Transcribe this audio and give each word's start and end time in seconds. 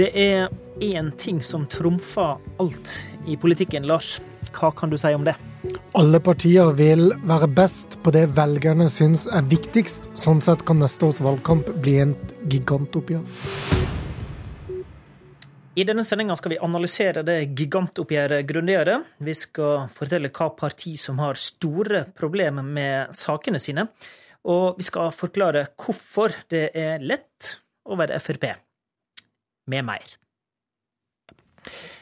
Det 0.00 0.08
er 0.16 0.46
én 0.80 1.10
ting 1.20 1.42
som 1.44 1.66
trumfer 1.68 2.38
alt 2.62 2.90
i 3.28 3.34
politikken, 3.36 3.84
Lars. 3.84 4.14
Hva 4.54 4.70
kan 4.72 4.88
du 4.88 4.96
si 4.96 5.10
om 5.12 5.26
det? 5.26 5.34
Alle 5.92 6.16
partier 6.24 6.70
vil 6.78 7.10
være 7.28 7.48
best 7.52 7.98
på 8.00 8.12
det 8.14 8.22
velgerne 8.32 8.86
syns 8.88 9.26
er 9.28 9.44
viktigst. 9.50 10.08
Sånn 10.16 10.40
sett 10.40 10.64
kan 10.64 10.80
neste 10.80 11.04
års 11.04 11.20
valgkamp 11.20 11.68
bli 11.84 11.98
en 12.00 12.14
gigantoppgjør. 12.48 13.26
I 15.76 15.86
denne 15.90 16.06
sendinga 16.08 16.38
skal 16.40 16.54
vi 16.54 16.62
analysere 16.64 17.26
det 17.26 17.36
gigantoppgjøret 17.60 18.48
grundigere. 18.48 18.96
Vi 19.20 19.36
skal 19.36 19.90
fortelle 19.92 20.32
hva 20.32 20.48
parti 20.56 20.94
som 21.02 21.20
har 21.20 21.36
store 21.36 22.06
problemer 22.16 22.64
med 22.64 23.12
sakene 23.20 23.60
sine. 23.60 23.90
Og 24.48 24.80
vi 24.80 24.88
skal 24.88 25.12
forklare 25.12 25.68
hvorfor 25.76 26.40
det 26.48 26.70
er 26.72 27.04
lett 27.04 27.52
å 27.84 28.00
være 28.00 28.24
Frp. 28.24 28.48
Med 29.70 29.84
mer. 29.86 30.16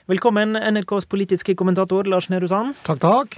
Velkommen, 0.08 0.56
NRKs 0.56 1.04
politiske 1.10 1.54
kommentator 1.58 2.06
Lars 2.08 2.30
Nehru 2.32 2.48
Sand. 2.48 2.78
Takk, 2.86 3.00
takk. 3.02 3.36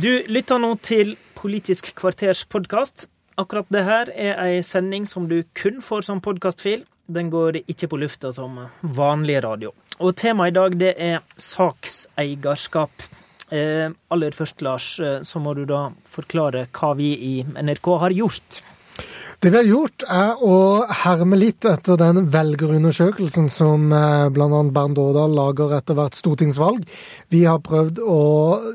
Du 0.00 0.10
lytter 0.30 0.60
nå 0.62 0.76
til 0.80 1.16
Politisk 1.36 1.90
kvarters 1.98 2.44
podkast. 2.48 3.04
Akkurat 3.38 3.68
det 3.70 3.84
her 3.86 4.08
er 4.14 4.40
ei 4.42 4.62
sending 4.66 5.04
som 5.06 5.28
du 5.30 5.42
kun 5.58 5.82
får 5.84 6.06
som 6.08 6.22
podkastfil. 6.24 6.86
Den 7.06 7.28
går 7.30 7.60
ikke 7.66 7.90
på 7.92 8.00
lufta 8.00 8.32
som 8.34 8.56
vanlig 8.82 9.42
radio. 9.44 9.74
Og 10.00 10.16
temaet 10.16 10.54
i 10.54 10.56
dag, 10.56 10.78
det 10.80 10.94
er 10.96 11.20
sakseierskap. 11.36 13.06
Eh, 13.50 13.92
aller 14.12 14.34
først, 14.36 14.62
Lars, 14.64 14.88
eh, 15.00 15.20
så 15.22 15.40
må 15.40 15.54
du 15.56 15.64
da 15.68 15.88
forklare 16.08 16.66
hva 16.72 16.94
vi 16.96 17.12
i 17.14 17.34
NRK 17.44 17.92
har 18.02 18.16
gjort. 18.16 18.62
Det 19.38 19.52
vi 19.54 19.58
har 19.60 19.68
gjort, 19.68 20.02
er 20.10 20.40
å 20.42 20.54
herme 21.04 21.36
litt 21.38 21.62
etter 21.70 21.94
den 22.00 22.24
velgerundersøkelsen 22.34 23.46
som 23.54 23.84
eh, 23.94 24.24
bl.a. 24.34 24.62
Bernt 24.74 24.98
Årdal 24.98 25.36
lager 25.36 25.76
etter 25.76 25.94
hvert 25.94 26.16
stortingsvalg. 26.18 26.80
Vi 27.30 27.44
har 27.46 27.60
prøvd 27.62 28.00
å, 28.02 28.16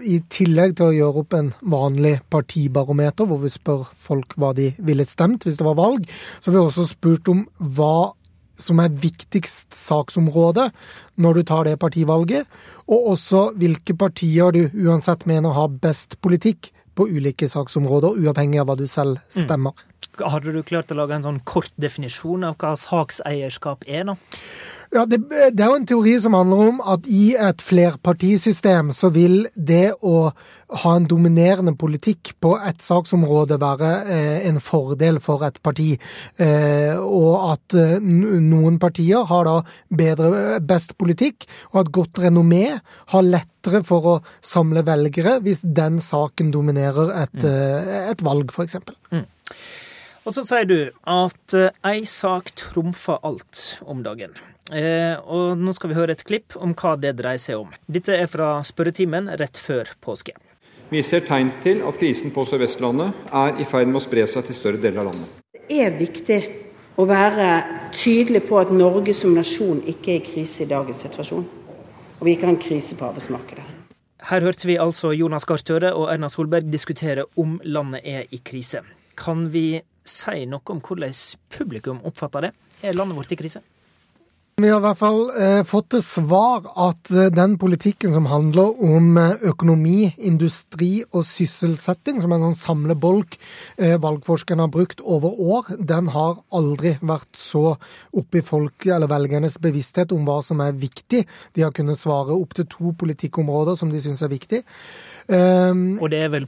i 0.08 0.22
tillegg 0.32 0.78
til 0.80 0.86
å 0.86 0.96
gjøre 0.96 1.24
opp 1.26 1.36
en 1.36 1.50
vanlig 1.68 2.14
partibarometer, 2.32 3.28
hvor 3.28 3.42
vi 3.42 3.52
spør 3.52 3.90
folk 4.06 4.38
hva 4.40 4.54
de 4.56 4.70
ville 4.80 5.04
stemt 5.04 5.44
hvis 5.44 5.60
det 5.60 5.68
var 5.68 5.76
valg, 5.82 6.08
så 6.40 6.48
har 6.48 6.56
vi 6.56 6.62
også 6.62 6.86
spurt 6.94 7.34
om 7.34 7.42
hva 7.60 8.14
som 8.56 8.80
er 8.80 8.96
viktigst 9.04 9.76
saksområde 9.76 10.70
når 11.20 11.42
du 11.42 11.44
tar 11.50 11.68
det 11.68 11.76
partivalget, 11.84 12.48
og 12.88 13.12
også 13.18 13.50
hvilke 13.60 13.98
partier 14.00 14.56
du 14.56 14.64
uansett 14.88 15.28
mener 15.28 15.60
har 15.60 15.76
best 15.84 16.22
politikk 16.24 16.72
på 16.98 17.08
ulike 17.10 17.50
saksområder, 17.50 18.20
uavhengig 18.22 18.62
av 18.62 18.70
hva 18.70 18.78
du 18.80 18.86
selv 18.90 19.22
stemmer. 19.34 19.74
Mm. 19.74 19.90
Hadde 20.30 20.54
du 20.54 20.62
klart 20.68 20.92
å 20.94 20.98
lage 21.00 21.16
en 21.18 21.26
sånn 21.26 21.42
kort 21.48 21.74
definisjon 21.82 22.46
av 22.46 22.58
hva 22.62 22.76
sakseierskap 22.78 23.88
er, 23.90 24.12
da? 24.12 24.18
Ja, 24.94 25.08
det, 25.10 25.18
det, 25.26 25.64
er 25.64 25.72
jo 25.72 25.78
en 25.80 25.88
teori 25.90 26.12
som 26.22 26.36
handler 26.38 26.60
om 26.68 26.82
at 26.94 27.08
i 27.10 27.34
et 27.34 27.62
flerpartisystem 27.66 28.92
så 28.94 29.10
vil 29.16 29.48
det 29.56 29.96
å 30.06 30.28
ha 30.84 30.92
en 30.94 31.08
dominerende 31.10 31.74
politikk 31.78 32.36
på 32.44 32.52
et 32.62 32.82
saksområde 32.82 33.58
være 33.62 33.90
eh, 34.04 34.46
en 34.50 34.60
fordel 34.62 35.18
for 35.24 35.46
et 35.48 35.58
parti. 35.66 35.96
Eh, 36.38 36.94
og 36.94 37.50
at 37.56 37.78
eh, 37.80 37.98
noen 38.06 38.78
partier 38.82 39.26
har 39.30 39.50
da 39.50 39.58
bedre, 39.90 40.62
best 40.62 40.94
politikk 41.02 41.48
og 41.72 41.82
et 41.84 41.94
godt 41.98 42.22
renommé, 42.28 42.66
har 43.16 43.26
lettere 43.26 43.82
for 43.88 44.10
å 44.14 44.16
samle 44.46 44.86
velgere 44.86 45.40
hvis 45.42 45.66
den 45.66 45.98
saken 46.04 46.54
dominerer 46.54 47.16
et, 47.26 47.40
mm. 47.42 47.50
Eh, 47.50 48.02
et 48.14 48.26
valg, 48.26 48.54
f.eks. 48.54 48.78
Mm. 49.10 49.26
Og 50.24 50.38
så 50.38 50.46
sier 50.48 50.70
du 50.70 50.80
at 51.10 51.58
eh, 51.58 51.74
ei 51.90 52.06
sak 52.06 52.54
trumfer 52.62 53.18
alt 53.26 53.80
om 53.90 54.06
dagen. 54.06 54.38
Eh, 54.72 55.20
og 55.28 55.60
nå 55.60 55.74
skal 55.76 55.92
vi 55.92 55.98
høre 55.98 56.16
et 56.16 56.24
klipp 56.24 56.56
om 56.56 56.72
hva 56.78 56.96
det 56.96 57.18
dreier 57.20 57.42
seg 57.42 57.60
om. 57.60 57.74
Dette 57.92 58.16
er 58.16 58.30
fra 58.32 58.56
spørretimen 58.64 59.28
rett 59.40 59.60
før 59.60 59.92
påske. 60.04 60.38
Vi 60.94 61.02
ser 61.04 61.26
tegn 61.28 61.50
til 61.64 61.82
at 61.84 61.98
krisen 62.00 62.32
på 62.32 62.46
Sør-Vestlandet 62.48 63.34
er 63.34 63.60
i 63.60 63.68
ferd 63.68 63.90
med 63.90 64.00
å 64.00 64.04
spre 64.04 64.28
seg 64.30 64.46
til 64.48 64.56
større 64.56 64.80
deler 64.80 65.02
av 65.02 65.10
landet. 65.12 65.42
Det 65.68 65.80
er 65.82 65.98
viktig 65.98 66.40
å 67.02 67.08
være 67.10 67.50
tydelig 67.96 68.44
på 68.48 68.60
at 68.62 68.72
Norge 68.72 69.16
som 69.18 69.34
nasjon 69.36 69.82
ikke 69.90 70.14
er 70.14 70.22
i 70.22 70.26
krise 70.28 70.64
i 70.64 70.70
dagens 70.70 71.04
situasjon. 71.08 71.48
Og 72.20 72.28
vi 72.28 72.36
ikke 72.36 72.48
har 72.48 72.54
en 72.54 72.62
krise 72.62 72.96
på 73.00 73.08
arbeidsmarkedet. 73.10 73.66
Her 74.24 74.46
hørte 74.46 74.70
vi 74.70 74.78
altså 74.80 75.12
Jonas 75.12 75.44
Gahr 75.50 75.60
Støre 75.60 75.92
og 75.98 76.08
Erna 76.14 76.30
Solberg 76.32 76.70
diskutere 76.72 77.26
om 77.36 77.58
landet 77.66 78.06
er 78.08 78.30
i 78.32 78.40
krise. 78.46 78.86
Kan 79.20 79.50
vi 79.52 79.82
si 80.08 80.46
noe 80.48 80.64
om 80.72 80.80
hvordan 80.80 81.12
publikum 81.52 82.00
oppfatter 82.08 82.48
det? 82.48 82.54
Er 82.84 82.96
landet 82.96 83.20
vårt 83.20 83.36
i 83.36 83.40
krise? 83.40 83.60
Vi 84.62 84.70
har 84.70 84.78
i 84.78 84.84
hvert 84.86 85.00
fall 85.00 85.24
eh, 85.34 85.64
fått 85.66 85.88
til 85.96 86.02
svar 86.06 86.68
at 86.78 87.10
eh, 87.10 87.32
den 87.34 87.56
politikken 87.58 88.12
som 88.14 88.28
handler 88.30 88.76
om 88.86 89.16
eh, 89.18 89.48
økonomi, 89.50 90.12
industri 90.22 91.00
og 91.08 91.24
sysselsetting, 91.26 92.20
som 92.22 92.30
er 92.30 92.38
en 92.38 92.52
sånn 92.52 92.60
samlebolk 92.60 93.40
eh, 93.80 93.96
valgforskerne 94.04 94.68
har 94.68 94.70
brukt 94.76 95.02
over 95.02 95.42
år, 95.42 95.72
den 95.82 96.12
har 96.14 96.44
aldri 96.54 96.94
vært 97.02 97.32
så 97.34 97.64
oppe 98.14 98.44
i 98.44 98.46
folk, 98.46 98.86
eller 98.86 99.10
velgernes 99.10 99.58
bevissthet 99.64 100.14
om 100.14 100.22
hva 100.30 100.38
som 100.46 100.62
er 100.62 100.78
viktig. 100.78 101.24
De 101.58 101.66
har 101.66 101.74
kunnet 101.74 101.98
svare 101.98 102.38
opp 102.38 102.54
til 102.54 102.70
to 102.70 102.94
politikkområder 103.02 103.82
som 103.82 103.90
de 103.90 104.06
syns 104.06 104.22
er 104.22 104.36
viktig. 104.36 104.62
Um, 105.34 105.98
og 105.98 106.12
det 106.14 106.20
er 106.28 106.30
vel 106.30 106.46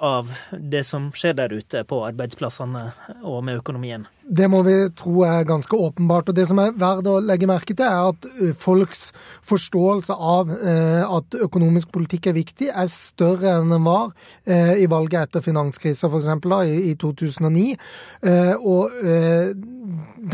av 0.00 0.34
det 0.50 0.82
som 0.88 1.12
skjer 1.14 1.38
der 1.38 1.54
ute 1.54 1.86
på 1.86 2.02
arbeidsplassene 2.10 2.88
og 3.22 3.44
med 3.46 3.62
økonomien? 3.62 4.08
Det 4.26 4.48
må 4.50 4.62
vi 4.66 4.74
tro 4.98 5.22
er 5.22 5.46
ganske 5.46 5.76
åpenbart. 5.76 6.28
og 6.28 6.34
Det 6.34 6.46
som 6.48 6.58
er 6.58 6.74
verdt 6.74 7.06
å 7.06 7.20
legge 7.22 7.46
merke 7.46 7.74
til, 7.74 7.86
er 7.86 8.10
at 8.10 8.26
folks 8.58 9.12
forståelse 9.46 10.14
av 10.14 10.50
eh, 10.56 11.02
at 11.06 11.36
økonomisk 11.46 11.92
politikk 11.94 12.26
er 12.30 12.38
viktig, 12.40 12.70
er 12.74 12.90
større 12.90 13.54
enn 13.60 13.70
den 13.70 13.86
var 13.86 14.10
eh, 14.42 14.82
i 14.82 14.88
valget 14.90 15.28
etter 15.28 15.44
finanskrisa, 15.46 16.10
f.eks. 16.10 16.32
I, 16.66 16.90
i 16.90 16.96
2009. 16.98 17.66
Eh, 18.26 18.54
og 18.66 18.90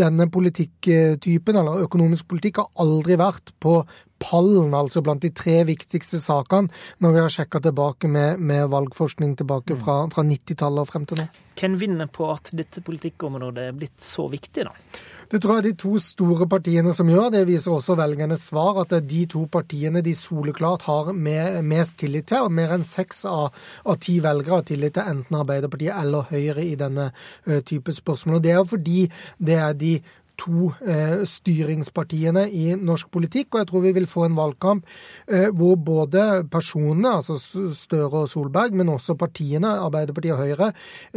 denne 0.01 0.29
politikktypen, 0.33 1.59
eller 1.61 1.85
økonomisk 1.85 2.31
politikk, 2.33 2.63
har 2.63 2.87
aldri 2.87 3.21
vært 3.21 3.53
på 3.61 3.83
pallen, 4.23 4.75
altså 4.79 5.03
blant 5.05 5.23
de 5.25 5.33
tre 5.35 5.61
viktigste 5.69 6.21
sakene, 6.23 6.73
når 7.03 7.17
vi 7.17 7.23
har 7.25 7.37
sjekka 7.37 7.63
tilbake 7.67 8.11
med, 8.11 8.41
med, 8.41 8.69
valgforskning 8.73 9.37
tilbake 9.41 9.77
fra, 9.81 10.03
fra 10.13 10.27
90-tallet 10.27 10.85
og 10.85 10.93
frem 10.93 11.09
til 11.09 11.23
nå. 11.23 11.31
Hvem 11.59 11.75
vinner 11.81 12.09
på 12.09 12.31
at 12.33 12.55
dette 12.57 12.81
politikkområdet 12.85 13.67
er 13.69 13.75
blitt 13.77 14.01
så 14.03 14.25
viktig, 14.33 14.69
da? 14.71 15.03
Det 15.33 15.39
tror 15.41 15.59
jeg 15.59 15.65
de 15.65 15.79
to 15.81 15.95
store 16.03 16.45
partiene 16.45 16.93
som 16.93 17.09
gjør. 17.09 17.31
Det 17.33 17.47
viser 17.49 17.73
også 17.73 17.95
velgernes 17.97 18.43
svar, 18.51 18.83
at 18.83 18.91
det 18.93 18.99
er 18.99 19.07
de 19.09 19.21
to 19.33 19.47
partiene 19.49 20.03
de 20.05 20.13
soleklart 20.13 20.85
har 20.85 21.09
med, 21.17 21.63
mest 21.65 21.97
tillit 22.03 22.27
til. 22.29 22.45
og 22.45 22.53
Mer 22.53 22.75
enn 22.77 22.85
seks 22.85 23.25
av, 23.31 23.49
av, 23.87 23.97
ti 23.97 24.19
velgere 24.21 24.59
har 24.59 24.67
tillit 24.69 24.93
til 24.99 25.09
enten 25.09 25.39
Arbeiderpartiet 25.41 25.97
eller 25.97 26.29
Høyre 26.29 26.67
i 26.67 26.77
denne 26.77 27.09
uh, 27.15 27.61
type 27.65 27.97
spørsmål. 27.97 28.37
Og 28.37 28.45
Det 28.45 28.53
er 28.53 28.61
jo 28.61 28.69
fordi 28.75 28.99
det 29.41 29.57
er 29.57 29.73
de 29.73 29.95
to 30.43 30.73
eh, 30.87 31.23
styringspartiene 31.29 32.47
i 32.51 32.73
norsk 32.79 33.11
politikk. 33.15 33.55
Og 33.55 33.63
jeg 33.63 33.71
tror 33.71 33.85
vi 33.87 33.95
vil 33.99 34.09
få 34.11 34.27
en 34.27 34.39
valgkamp 34.39 34.87
eh, 35.29 35.49
hvor 35.55 35.79
både 35.79 36.27
personene, 36.53 37.17
altså 37.21 37.39
Støre 37.77 38.25
og 38.25 38.31
Solberg, 38.33 38.75
men 38.79 38.93
også 38.93 39.17
partiene, 39.19 39.77
Arbeiderpartiet 39.87 40.37
og 40.37 40.45
Høyre, 40.45 40.73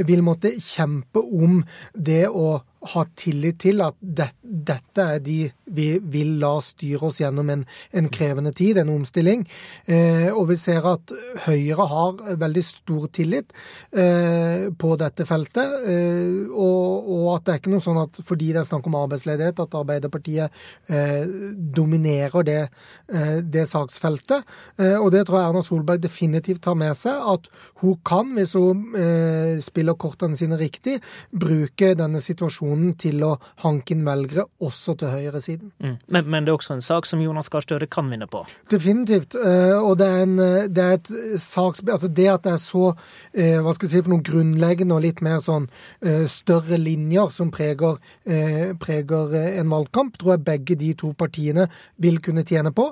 vil 0.06 0.24
måtte 0.26 0.56
kjempe 0.62 1.24
om 1.24 1.62
det 1.96 2.26
å 2.30 2.60
ha 2.94 3.06
tillit 3.18 3.60
til 3.66 3.82
at 3.86 3.98
det, 4.00 4.30
dette 4.44 5.06
er 5.16 5.22
de 5.24 5.40
vi 5.66 5.88
vil 6.00 6.36
la 6.42 6.54
styre 6.62 7.10
oss 7.10 7.20
gjennom 7.22 7.50
en, 7.50 7.64
en 7.98 8.10
krevende 8.14 8.52
tid, 8.56 8.78
en 8.78 8.92
omstilling. 8.94 9.46
Eh, 9.90 10.30
og 10.30 10.50
vi 10.52 10.58
ser 10.62 10.86
at 10.86 11.14
Høyre 11.48 11.88
har 11.90 12.36
veldig 12.42 12.64
stor 12.66 13.08
tillit 13.16 13.54
eh, 13.92 14.70
på 14.78 14.92
dette 15.02 15.26
feltet. 15.26 15.74
Eh, 15.90 16.46
og, 16.52 17.10
og, 17.10 17.26
at 17.36 17.48
det 17.48 17.56
er 17.56 17.62
ikke 17.64 17.74
noe 17.74 17.86
sånn 17.86 18.02
at 18.04 18.20
fordi 18.26 18.52
det 18.54 18.62
er 18.62 18.70
snakk 18.70 18.90
om 18.90 19.00
arbeidsledighet, 19.00 19.64
at 19.66 19.80
Arbeiderpartiet 19.80 20.62
eh, 20.94 21.26
dominerer 21.76 22.46
det, 22.46 22.62
eh, 23.10 23.42
det 23.42 23.66
saksfeltet. 23.72 24.46
Eh, 24.78 24.98
og 25.00 25.10
det 25.16 25.26
tror 25.26 25.42
jeg 25.42 25.50
Erna 25.50 25.66
Solberg 25.66 26.06
definitivt 26.06 26.64
tar 26.68 26.78
med 26.78 26.94
seg. 27.00 27.26
At 27.36 27.50
hun 27.82 27.98
kan, 28.06 28.36
hvis 28.38 28.54
hun 28.58 28.86
spiller 29.64 29.98
kortene 30.00 30.38
sine 30.38 30.58
riktig, 30.60 31.00
bruke 31.34 31.94
denne 31.98 32.22
situasjonen 32.24 32.75
motivasjonen 32.76 32.96
til 33.00 33.24
å 33.24 33.36
hanke 33.64 33.96
inn 33.96 34.06
velgere 34.06 34.46
også 34.64 34.96
til 35.00 35.12
høyresiden. 35.14 35.72
Mm. 35.80 35.98
Men, 36.08 36.30
men, 36.30 36.46
det 36.46 36.52
er 36.52 36.58
også 36.58 36.76
en 36.76 36.84
sak 36.84 37.06
som 37.06 37.22
Jonas 37.22 37.50
Gahr 37.50 37.64
Støre 37.66 37.88
kan 37.88 38.10
vinne 38.10 38.28
på? 38.28 38.44
Definitivt. 38.72 39.36
Eh, 39.36 39.76
og 39.78 39.98
det 40.00 40.08
er, 40.08 40.24
en, 40.26 40.40
eh, 40.40 40.68
det 40.70 40.84
er 40.84 41.00
et 41.00 41.12
saks... 41.42 41.84
Altså 41.86 42.08
det 42.08 42.28
at 42.32 42.46
det 42.46 42.54
er 42.56 42.62
så 42.62 42.94
eh, 43.34 43.60
hva 43.62 43.74
skal 43.76 43.88
jeg 43.88 43.94
si, 43.94 44.04
for 44.04 44.14
noen 44.14 44.26
grunnleggende 44.26 44.96
og 44.96 45.06
litt 45.06 45.22
mer 45.26 45.42
sånn 45.44 45.68
større 46.30 46.78
linjer 46.80 47.30
som 47.34 47.50
preger, 47.54 47.98
preger 48.82 49.34
en 49.36 49.72
valgkamp, 49.72 50.18
tror 50.20 50.36
jeg 50.36 50.44
begge 50.46 50.78
de 50.80 50.92
to 50.98 51.12
partiene 51.18 51.66
vil 52.02 52.20
kunne 52.24 52.44
tjene 52.48 52.72
på. 52.76 52.88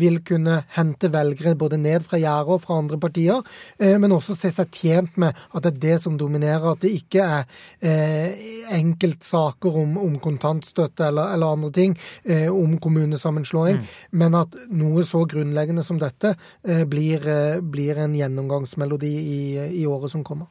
Vil 0.00 0.20
kunne 0.26 0.60
hente 0.74 1.10
velgere 1.12 1.54
både 1.58 1.78
ned 1.80 2.06
fra 2.06 2.20
gjerdet 2.20 2.56
og 2.56 2.62
fra 2.64 2.78
andre 2.80 2.98
partier, 3.00 3.42
men 3.78 4.14
også 4.14 4.36
se 4.36 4.50
seg 4.54 4.72
tjent 4.74 5.18
med 5.20 5.36
at 5.52 5.66
det 5.66 5.72
er 5.74 5.82
det 5.84 5.98
som 6.02 6.18
dominerer, 6.20 6.66
at 6.72 6.82
det 6.84 6.94
ikke 6.98 7.26
er 7.28 8.74
enkelt 8.74 9.17
enkeltsaker 9.18 9.76
om, 9.76 9.98
om 9.98 10.18
kontantstøtte 10.18 11.08
eller, 11.08 11.34
eller, 11.34 11.46
andre 11.46 11.70
ting, 11.70 11.98
eh, 12.24 12.48
om 12.48 12.78
kommunesammenslåing, 12.78 13.76
mm. 13.76 13.86
men 14.10 14.34
at 14.34 14.54
noe 14.70 15.04
så 15.04 15.24
grunnleggende 15.26 15.82
som 15.82 15.98
dette 15.98 16.36
eh, 16.64 16.84
blir, 16.84 17.26
eh, 17.26 17.60
blir, 17.60 17.98
en 17.98 18.14
gjennomgangsmelodi 18.14 19.08
i, 19.08 19.80
i 19.82 19.86
året 19.86 20.10
som 20.10 20.24
kommer. 20.24 20.46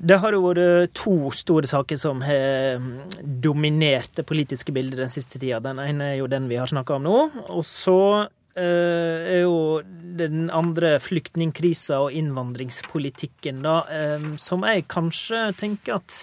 Det 0.00 0.16
har 0.16 0.32
jo 0.32 0.46
vært 0.46 0.94
to 0.96 1.30
store 1.30 1.68
saker 1.68 1.96
som 2.00 2.22
har 2.24 2.80
dominert 3.20 4.14
det 4.16 4.24
politiske 4.24 4.72
bildet 4.72 4.96
den 4.96 5.12
siste 5.12 5.38
tida. 5.38 5.60
Den 5.60 5.78
ene 5.78 6.14
er 6.14 6.20
jo 6.22 6.28
den 6.30 6.48
vi 6.48 6.56
har 6.56 6.70
snakka 6.70 6.96
om 6.96 7.04
nå. 7.04 7.16
Og 7.52 7.66
så 7.68 8.30
Eh, 8.58 9.18
er 9.30 9.42
jo 9.44 9.80
den 10.18 10.48
andre 10.50 10.96
flyktningkrisa 10.98 12.00
og 12.02 12.16
innvandringspolitikken, 12.18 13.60
da, 13.62 13.76
eh, 13.86 14.24
som 14.42 14.66
jeg 14.66 14.88
kanskje 14.90 15.52
tenker 15.54 16.00
at 16.00 16.16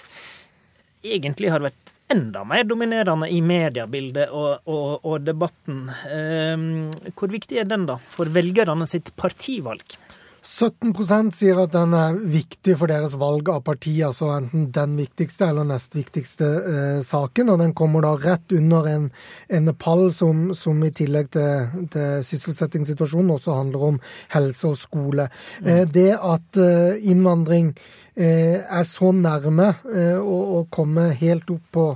egentlig 1.06 1.52
har 1.54 1.64
vært 1.66 1.94
enda 2.14 2.44
mer 2.48 2.66
dominerende 2.68 3.30
i 3.30 3.42
mediebildet 3.44 4.32
og, 4.34 4.66
og, 4.70 5.06
og 5.06 5.26
debatten. 5.28 5.88
Eh, 6.08 7.12
hvor 7.18 7.32
viktig 7.34 7.62
er 7.62 7.70
den 7.70 7.88
da 7.90 8.00
for 8.14 8.32
velgerne 8.34 8.88
sitt 8.90 9.14
partivalg? 9.20 9.98
17 10.42 11.32
sier 11.34 11.60
at 11.62 11.74
den 11.74 11.94
er 11.98 12.18
viktig 12.18 12.76
for 12.80 12.92
deres 12.92 13.16
valg 13.20 13.50
av 13.50 13.64
parti, 13.66 13.94
altså 14.06 14.30
enten 14.36 14.68
den 14.76 14.96
viktigste 15.00 15.50
eller 15.50 15.68
nest 15.68 15.96
viktigste 15.98 16.48
eh, 16.48 17.00
saken. 17.06 17.52
Og 17.54 17.60
den 17.62 17.74
kommer 17.78 18.06
da 18.06 18.14
rett 18.22 18.52
under 18.56 18.88
en, 18.92 19.10
en 19.50 19.74
pall 19.76 20.08
som, 20.14 20.54
som, 20.58 20.82
i 20.84 20.92
tillegg 20.96 21.32
til, 21.36 21.88
til 21.94 22.26
sysselsettingssituasjonen 22.30 23.36
også 23.38 23.58
handler 23.58 23.88
om 23.92 24.02
helse 24.36 24.72
og 24.72 24.78
skole. 24.80 25.30
Mm. 25.62 25.72
Eh, 25.74 25.86
det 25.98 26.12
at 26.18 26.62
eh, 26.62 27.10
innvandring 27.12 27.74
eh, 28.16 28.62
er 28.62 28.88
så 28.88 29.12
nærme 29.16 29.74
eh, 29.94 30.18
å 30.18 30.66
komme 30.74 31.12
helt 31.18 31.50
opp 31.54 31.70
på 31.74 31.88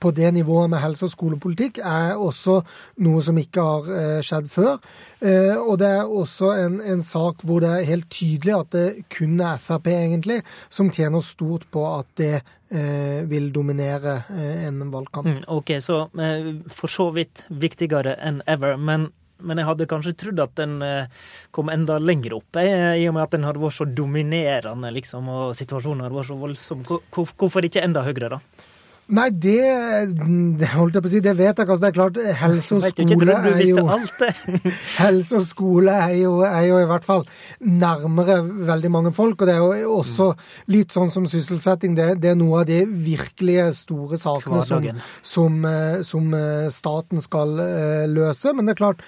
på 0.00 0.12
det 0.14 0.32
nivået 0.34 0.70
med 0.70 0.82
helse- 0.82 1.06
og 1.06 1.12
skolepolitikk 1.12 1.80
er 1.84 2.18
også 2.18 2.60
noe 3.04 3.22
som 3.24 3.38
ikke 3.40 3.64
har 3.64 3.90
eh, 3.94 4.20
skjedd 4.24 4.50
før. 4.52 4.78
Eh, 5.20 5.56
og 5.56 5.78
det 5.82 5.90
er 5.98 6.04
også 6.22 6.52
en, 6.64 6.78
en, 6.80 7.02
sak 7.02 7.42
hvor 7.46 7.62
det 7.64 7.72
er 7.72 7.88
helt 7.88 8.08
tydelig 8.12 8.54
at 8.54 8.72
det 8.74 8.86
kun 9.12 9.38
er 9.40 9.60
Frp 9.62 9.90
egentlig 9.92 10.40
som 10.70 10.90
tjener 10.94 11.24
stort 11.24 11.68
på 11.72 11.84
at 11.90 12.08
det 12.20 12.34
eh, 12.38 13.22
vil 13.28 13.50
dominere 13.54 14.22
en 14.68 14.82
valgkamp. 14.92 15.28
Mm, 15.28 15.44
ok, 15.58 15.78
så 15.82 16.02
for 16.74 16.92
så 16.92 17.10
vidt 17.16 17.46
viktigere 17.48 18.18
enn 18.18 18.42
ever. 18.46 18.76
men 18.76 19.10
men 19.38 19.60
jeg 19.60 19.68
hadde 19.68 19.86
kanskje 19.86 20.16
trodd 20.18 20.40
at 20.42 20.54
den 20.58 20.80
kom 21.54 21.68
enda 21.70 22.00
lenger 22.02 22.32
opp, 22.40 22.58
i 22.58 23.04
og 23.06 23.12
med 23.14 23.22
at 23.22 23.36
den 23.36 23.44
hadde 23.46 23.62
vært 23.62 23.76
så 23.76 23.84
dominerende, 23.86 24.90
liksom, 24.96 25.28
og 25.30 25.52
situasjonen 25.54 26.02
hadde 26.02 26.16
vært 26.16 26.30
så 26.32 26.38
voldsom. 26.40 26.82
Hvorfor 27.14 27.68
ikke 27.68 27.84
enda 27.86 28.02
høyere, 28.02 28.32
da? 28.34 28.66
Nei, 29.08 29.30
det, 29.32 29.56
det, 30.60 30.66
holdt 30.74 30.98
jeg 30.98 31.04
på 31.04 31.08
å 31.08 31.10
si, 31.14 31.20
det 31.24 31.32
vet 31.38 31.56
jeg 31.56 31.64
ikke. 31.64 31.72
Altså, 31.72 31.80
det 31.80 31.88
er 31.88 31.94
klart, 31.96 32.18
helse 32.42 32.76
og 32.76 32.82
skole 32.84 33.36
er 33.38 33.62
jo 33.64 33.84
Helse 34.98 35.38
og 35.38 35.46
skole 35.48 35.94
er 35.96 36.12
jo, 36.18 36.32
er 36.44 36.66
jo, 36.66 36.80
i 36.82 36.88
hvert 36.90 37.06
fall 37.06 37.24
nærmere 37.64 38.36
veldig 38.68 38.90
mange 38.92 39.12
folk. 39.16 39.40
Og 39.40 39.48
det 39.48 39.54
er 39.54 39.62
jo 39.80 39.94
også 39.96 40.26
litt 40.74 40.92
sånn 40.92 41.12
som 41.14 41.24
sysselsetting. 41.30 41.94
Det, 41.96 42.10
det 42.20 42.34
er 42.34 42.36
noe 42.36 42.60
av 42.60 42.68
de 42.68 42.82
virkelige 42.84 43.70
store 43.78 44.20
sakene 44.20 44.60
som, 44.68 44.90
som, 45.32 45.56
eh, 45.70 45.96
som, 46.04 46.28
eh, 46.36 46.68
staten 46.74 47.24
skal 47.24 47.56
eh, 47.64 48.04
løse. 48.12 48.52
Men 48.52 48.68
det 48.68 48.76
er 48.76 48.82
klart, 48.82 49.02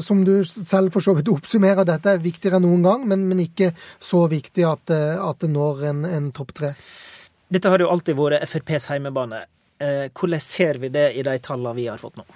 som 0.00 0.24
du 0.24 0.38
selv 0.46 0.94
for 0.94 1.04
så 1.04 1.12
vidt 1.18 1.28
oppsummerer, 1.28 1.84
dette 1.84 2.14
er 2.14 2.24
viktigere 2.24 2.56
enn 2.56 2.64
noen 2.64 2.88
gang, 2.88 3.06
men, 3.10 3.28
men 3.28 3.44
ikke 3.44 3.74
så 3.76 4.24
viktig 4.32 4.64
at, 4.64 4.96
at 4.96 5.44
det 5.44 5.52
når 5.52 5.86
en, 5.92 6.04
en 6.08 6.32
topp 6.34 6.56
tre. 6.56 6.74
Dette 7.50 7.70
har 7.72 7.82
jo 7.82 7.90
alltid 7.90 8.18
vært 8.18 8.46
FrPs 8.46 8.90
heimebane. 8.92 9.44
Eh, 9.80 10.06
hvordan 10.14 10.42
ser 10.44 10.78
vi 10.78 10.90
det 10.92 11.08
i 11.16 11.24
de 11.26 11.38
tallene 11.42 11.74
vi 11.78 11.88
har 11.88 12.00
fått 12.00 12.20
nå? 12.20 12.26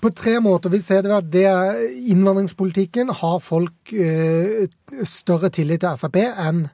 På 0.00 0.08
tre 0.16 0.38
måter. 0.40 0.72
Vi 0.72 0.80
ser 0.80 1.04
det 1.04 1.12
at 1.12 1.26
det 1.28 1.44
er 1.44 1.80
innvandringspolitikken 2.08 3.12
har 3.20 3.36
folk 3.44 3.92
eh, 3.92 4.64
større 5.04 5.52
tillit 5.52 5.84
til 5.84 5.98
Frp 6.00 6.16
enn 6.24 6.64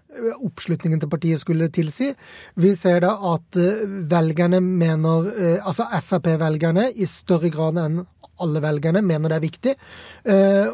oppslutningen 0.47 1.03
til 1.03 1.11
partiet 1.13 1.43
skulle 1.43 1.69
tilsi. 1.75 2.13
Vi 2.55 2.73
ser 2.79 3.03
da 3.03 3.17
at 3.35 3.59
eh, 3.61 3.83
velgerne 4.09 4.63
mener 4.63 5.33
Altså 5.59 5.89
Frp-velgerne 6.07 6.93
i 6.95 7.09
større 7.11 7.51
grad 7.53 7.83
enn 7.83 8.05
alle 8.41 8.61
velgerne 8.61 9.01
mener 9.01 9.33
det 9.33 9.37
er 9.39 9.41
viktig. 9.41 9.73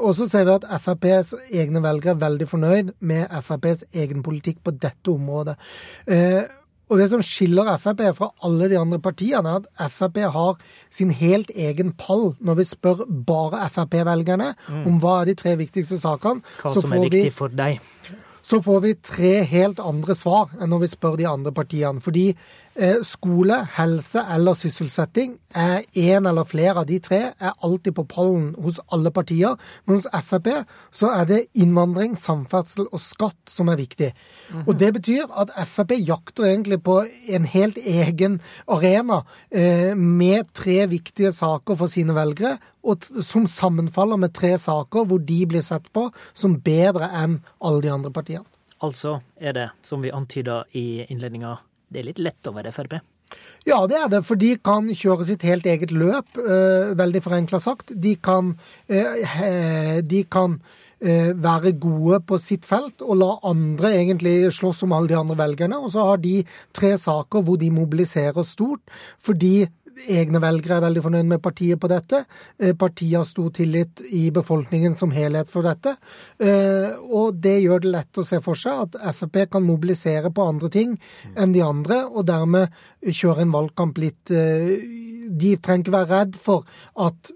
og 0.02 0.16
så 0.18 0.26
ser 0.26 0.48
vi 0.48 0.50
at 0.50 0.64
FrPs 0.82 1.28
egne 1.54 1.78
velgere 1.84 2.16
er 2.16 2.18
veldig 2.18 2.48
fornøyd 2.50 2.88
med 3.06 3.30
FrPs 3.38 3.84
egen 3.94 4.24
politikk 4.26 4.58
på 4.66 4.74
dette 4.82 5.12
området. 5.12 5.54
Og 6.92 6.98
det 7.00 7.08
som 7.08 7.22
skiller 7.24 7.70
Frp 7.80 8.02
fra 8.18 8.28
alle 8.44 8.68
de 8.68 8.76
andre 8.76 8.98
partiene, 9.00 9.54
er 9.56 9.62
at 9.80 9.92
Frp 9.94 10.18
har 10.34 10.58
sin 10.92 11.12
helt 11.16 11.48
egen 11.56 11.94
pall 11.96 12.34
når 12.44 12.60
vi 12.60 12.66
spør 12.68 13.06
bare 13.28 13.64
Frp-velgerne 13.72 14.52
mm. 14.68 14.82
om 14.90 15.00
hva 15.00 15.22
er 15.22 15.32
de 15.32 15.38
tre 15.40 15.56
viktigste 15.60 15.96
sakene. 16.02 16.44
Hva 16.60 16.74
som 16.76 16.92
er 16.92 17.06
viktig 17.06 17.32
for 17.36 17.52
deg. 17.52 17.80
Så 18.42 18.58
får 18.62 18.80
vi 18.82 18.94
tre 18.94 19.32
helt 19.46 19.80
andre 19.80 20.16
svar 20.18 20.50
enn 20.58 20.72
når 20.72 20.84
vi 20.84 20.90
spør 20.90 21.16
de 21.20 21.28
andre 21.30 21.52
partiene. 21.54 22.02
Fordi 22.02 22.32
eh, 22.74 22.98
skole, 23.06 23.60
helse 23.76 24.24
eller 24.34 24.56
sysselsetting 24.58 25.36
er 25.54 25.84
en 26.02 26.26
eller 26.26 26.48
flere 26.48 26.82
av 26.82 26.88
de 26.88 26.98
tre 27.02 27.20
er 27.30 27.54
alltid 27.62 27.94
på 27.96 28.06
pallen 28.10 28.50
hos 28.62 28.80
alle 28.92 29.12
partier. 29.14 29.54
Men 29.86 30.00
hos 30.00 30.10
Frp 30.26 30.50
så 30.90 31.12
er 31.20 31.28
det 31.30 31.40
innvandring, 31.54 32.16
samferdsel 32.18 32.88
og 32.90 33.02
skatt 33.02 33.52
som 33.52 33.70
er 33.70 33.78
viktig. 33.78 34.12
-hmm. 34.12 34.66
Og 34.66 34.78
Det 34.80 34.92
betyr 34.94 35.24
at 35.38 35.68
Frp 35.68 35.92
jakter 35.98 36.44
egentlig 36.44 36.82
på 36.82 37.04
en 37.28 37.44
helt 37.44 37.78
egen 37.78 38.40
arena 38.68 39.22
eh, 39.50 39.96
med 39.96 40.52
tre 40.54 40.86
viktige 40.86 41.32
saker 41.32 41.74
for 41.74 41.86
sine 41.86 42.14
velgere, 42.14 42.58
og 42.82 43.06
som 43.24 43.46
sammenfaller 43.46 44.20
med 44.20 44.34
tre 44.34 44.54
saker 44.58 45.06
hvor 45.08 45.22
de 45.22 45.38
blir 45.48 45.64
sett 45.64 45.86
på 45.94 46.08
som 46.32 46.58
bedre 46.64 47.10
enn 47.22 47.38
alle 47.62 47.84
de 47.84 47.92
andre 47.94 48.12
partiene. 48.14 48.46
Altså 48.82 49.20
er 49.38 49.54
det, 49.54 49.68
som 49.86 50.02
vi 50.02 50.10
antyda 50.10 50.64
i 50.78 51.04
innledninga, 51.06 51.56
det 51.92 52.02
er 52.02 52.08
litt 52.10 52.22
lett 52.22 52.50
å 52.50 52.54
være 52.56 52.74
Frp? 52.74 52.98
Ja, 53.64 53.78
det 53.88 53.96
er 53.96 54.08
det, 54.12 54.24
for 54.26 54.36
de 54.36 54.56
kan 54.60 54.90
kjøre 54.90 55.24
sitt 55.28 55.44
helt 55.46 55.66
eget 55.70 55.94
løp, 55.94 56.34
eh, 56.36 56.92
veldig 56.98 57.22
forenkla 57.24 57.60
sagt. 57.62 57.94
De 57.94 58.16
kan, 58.16 58.56
eh, 58.90 60.02
de 60.02 60.24
kan 60.28 60.58
Eh, 61.02 61.32
være 61.34 61.72
gode 61.82 62.20
på 62.30 62.36
sitt 62.38 62.62
felt 62.62 63.02
og 63.02 63.16
la 63.18 63.30
andre 63.48 63.88
egentlig 63.96 64.52
slåss 64.54 64.84
om 64.86 64.92
alle 64.94 65.10
de 65.10 65.16
andre 65.18 65.34
velgerne. 65.40 65.80
Og 65.82 65.90
så 65.90 66.04
har 66.06 66.20
de 66.22 66.44
tre 66.70 66.92
saker 66.94 67.42
hvor 67.42 67.58
de 67.58 67.72
mobiliserer 67.74 68.46
stort, 68.46 68.84
fordi 69.18 69.66
egne 70.08 70.40
velgere 70.42 70.78
er 70.78 70.84
veldig 70.86 71.02
fornøyd 71.04 71.28
med 71.30 71.42
partiet 71.44 71.80
på 71.80 71.90
dette. 71.90 72.22
Eh, 72.58 72.74
partiet 72.78 73.18
har 73.18 73.28
stor 73.28 73.50
tillit 73.54 74.02
i 74.10 74.24
befolkningen 74.34 74.96
som 74.98 75.12
helhet 75.14 75.50
for 75.52 75.66
dette. 75.66 75.94
Eh, 76.42 76.96
og 77.02 77.38
det 77.42 77.58
gjør 77.62 77.84
det 77.84 77.92
lett 77.94 78.20
å 78.20 78.26
se 78.26 78.40
for 78.44 78.58
seg 78.58 78.86
at 78.86 79.16
Frp 79.16 79.44
kan 79.52 79.66
mobilisere 79.66 80.32
på 80.34 80.48
andre 80.48 80.70
ting 80.72 80.96
enn 81.36 81.54
de 81.54 81.62
andre, 81.64 82.02
og 82.06 82.26
dermed 82.28 82.72
kjøre 83.02 83.44
en 83.44 83.54
valgkamp 83.54 83.98
litt 83.98 84.30
De 84.32 85.50
trenger 85.62 85.82
ikke 85.82 85.94
være 85.94 86.10
redd 86.10 86.36
for 86.38 86.66
at 86.98 87.30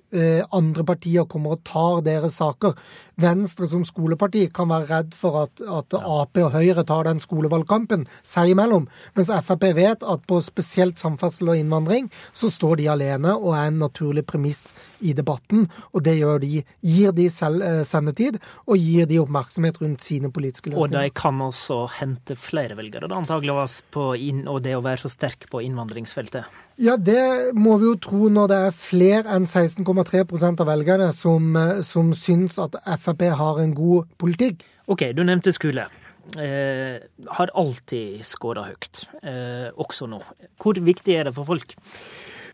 andre 0.54 0.84
partier 0.86 1.26
kommer 1.30 1.56
og 1.56 1.64
tar 1.66 2.02
deres 2.06 2.38
saker. 2.40 2.76
Venstre 3.20 3.64
som 3.70 3.84
skoleparti 3.86 4.42
kan 4.52 4.68
være 4.68 4.88
redd 4.90 5.14
for 5.16 5.38
at, 5.46 5.62
at 5.64 5.94
Ap 5.96 6.36
og 6.42 6.50
Høyre 6.52 6.84
tar 6.84 7.06
den 7.08 7.20
skolevalgkampen 7.22 8.04
seg 8.26 8.52
imellom, 8.52 8.90
mens 9.16 9.30
Frp 9.46 9.64
vet 9.76 10.04
at 10.04 10.26
på 10.28 10.40
spesielt 10.44 11.00
samferdsel 11.00 11.54
og 11.54 11.60
innvandring 11.60 12.10
så 12.36 12.50
står 12.52 12.82
de 12.82 12.90
alene 12.92 13.32
og 13.36 13.54
er 13.56 13.70
en 13.70 13.80
naturlig 13.80 14.26
premiss 14.28 14.74
i 15.00 15.14
debatten. 15.16 15.64
Og 15.96 16.04
det 16.04 16.18
gjør 16.18 16.42
de, 16.44 16.60
gir 16.84 17.16
de 17.16 17.28
selv 17.32 17.64
eh, 17.64 17.80
sendetid 17.88 18.36
og 18.66 18.76
gir 18.76 19.08
de 19.08 19.22
oppmerksomhet 19.22 19.80
rundt 19.80 20.04
sine 20.04 20.30
politiske 20.32 20.72
løsninger. 20.72 21.00
Og 21.00 21.08
de 21.08 21.16
kan 21.16 21.40
også 21.40 21.80
hente 21.96 22.36
flere 22.36 22.76
velgere, 22.78 23.08
da, 23.08 23.16
antageligvis, 23.16 23.80
på 23.96 24.12
inn, 24.20 24.44
og 24.50 24.62
det 24.66 24.76
å 24.76 24.84
være 24.84 25.06
så 25.06 25.12
sterk 25.12 25.48
på 25.52 25.64
innvandringsfeltet? 25.64 26.64
Ja, 26.76 26.98
det 27.00 27.56
må 27.56 27.78
vi 27.80 27.88
jo 27.88 27.94
tro 27.96 28.26
når 28.28 28.50
det 28.50 28.56
er 28.66 28.74
flere 28.76 29.32
enn 29.32 29.46
16,3 30.06 30.60
av 30.60 30.66
velgerne 30.66 31.12
som, 31.12 31.56
eh, 31.56 31.80
som 31.82 32.12
syns 32.14 32.58
at 32.58 32.76
Frp 33.00 33.22
har 33.34 33.60
en 33.60 33.74
god 33.74 34.08
politikk. 34.18 34.62
OK, 34.86 35.12
du 35.12 35.24
nevnte 35.24 35.52
skole. 35.52 35.86
Eh, 36.38 36.98
har 37.38 37.50
alltid 37.54 38.24
skåra 38.26 38.66
høyt, 38.66 39.06
eh, 39.22 39.70
også 39.78 40.08
nå. 40.10 40.22
Hvor 40.58 40.74
viktig 40.74 41.14
er 41.14 41.24
det 41.24 41.34
for 41.34 41.44
folk? 41.44 41.74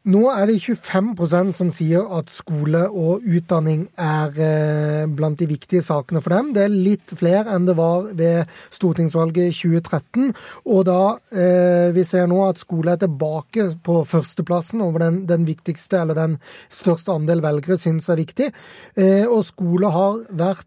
Nå 0.03 0.25
er 0.33 0.49
det 0.51 0.57
25% 0.59 1.53
som 1.55 1.69
sier 1.71 2.09
at 2.17 2.31
skole 2.35 2.81
og 2.91 3.23
utdanning 3.23 3.85
er 3.95 4.39
eh, 4.43 5.03
blant 5.07 5.39
de 5.39 5.47
viktige 5.47 5.83
sakene 5.87 6.19
for 6.25 6.35
dem. 6.35 6.49
Det 6.57 6.65
er 6.65 6.73
litt 6.75 7.13
flere 7.15 7.55
enn 7.55 7.69
det 7.69 7.77
var 7.79 8.09
ved 8.19 8.51
stortingsvalget 8.75 9.55
2013. 9.55 10.33
Og 10.75 10.81
da 10.89 10.99
eh, 11.31 11.93
vi 11.95 12.03
ser 12.09 12.27
nå 12.31 12.41
at 12.49 12.59
skole 12.59 12.97
er 12.97 13.03
tilbake 13.05 13.69
på 13.87 14.01
førsteplassen 14.11 14.83
over 14.83 15.05
den, 15.05 15.21
den 15.31 15.47
viktigste, 15.47 16.01
eller 16.03 16.19
den 16.19 16.35
største 16.67 17.15
andel 17.15 17.45
velgere 17.45 17.79
syns 17.79 18.11
er 18.11 18.19
viktig. 18.19 18.51
Eh, 18.99 19.29
og 19.29 19.45
skole 19.47 19.93
har 19.95 20.25
vært 20.35 20.67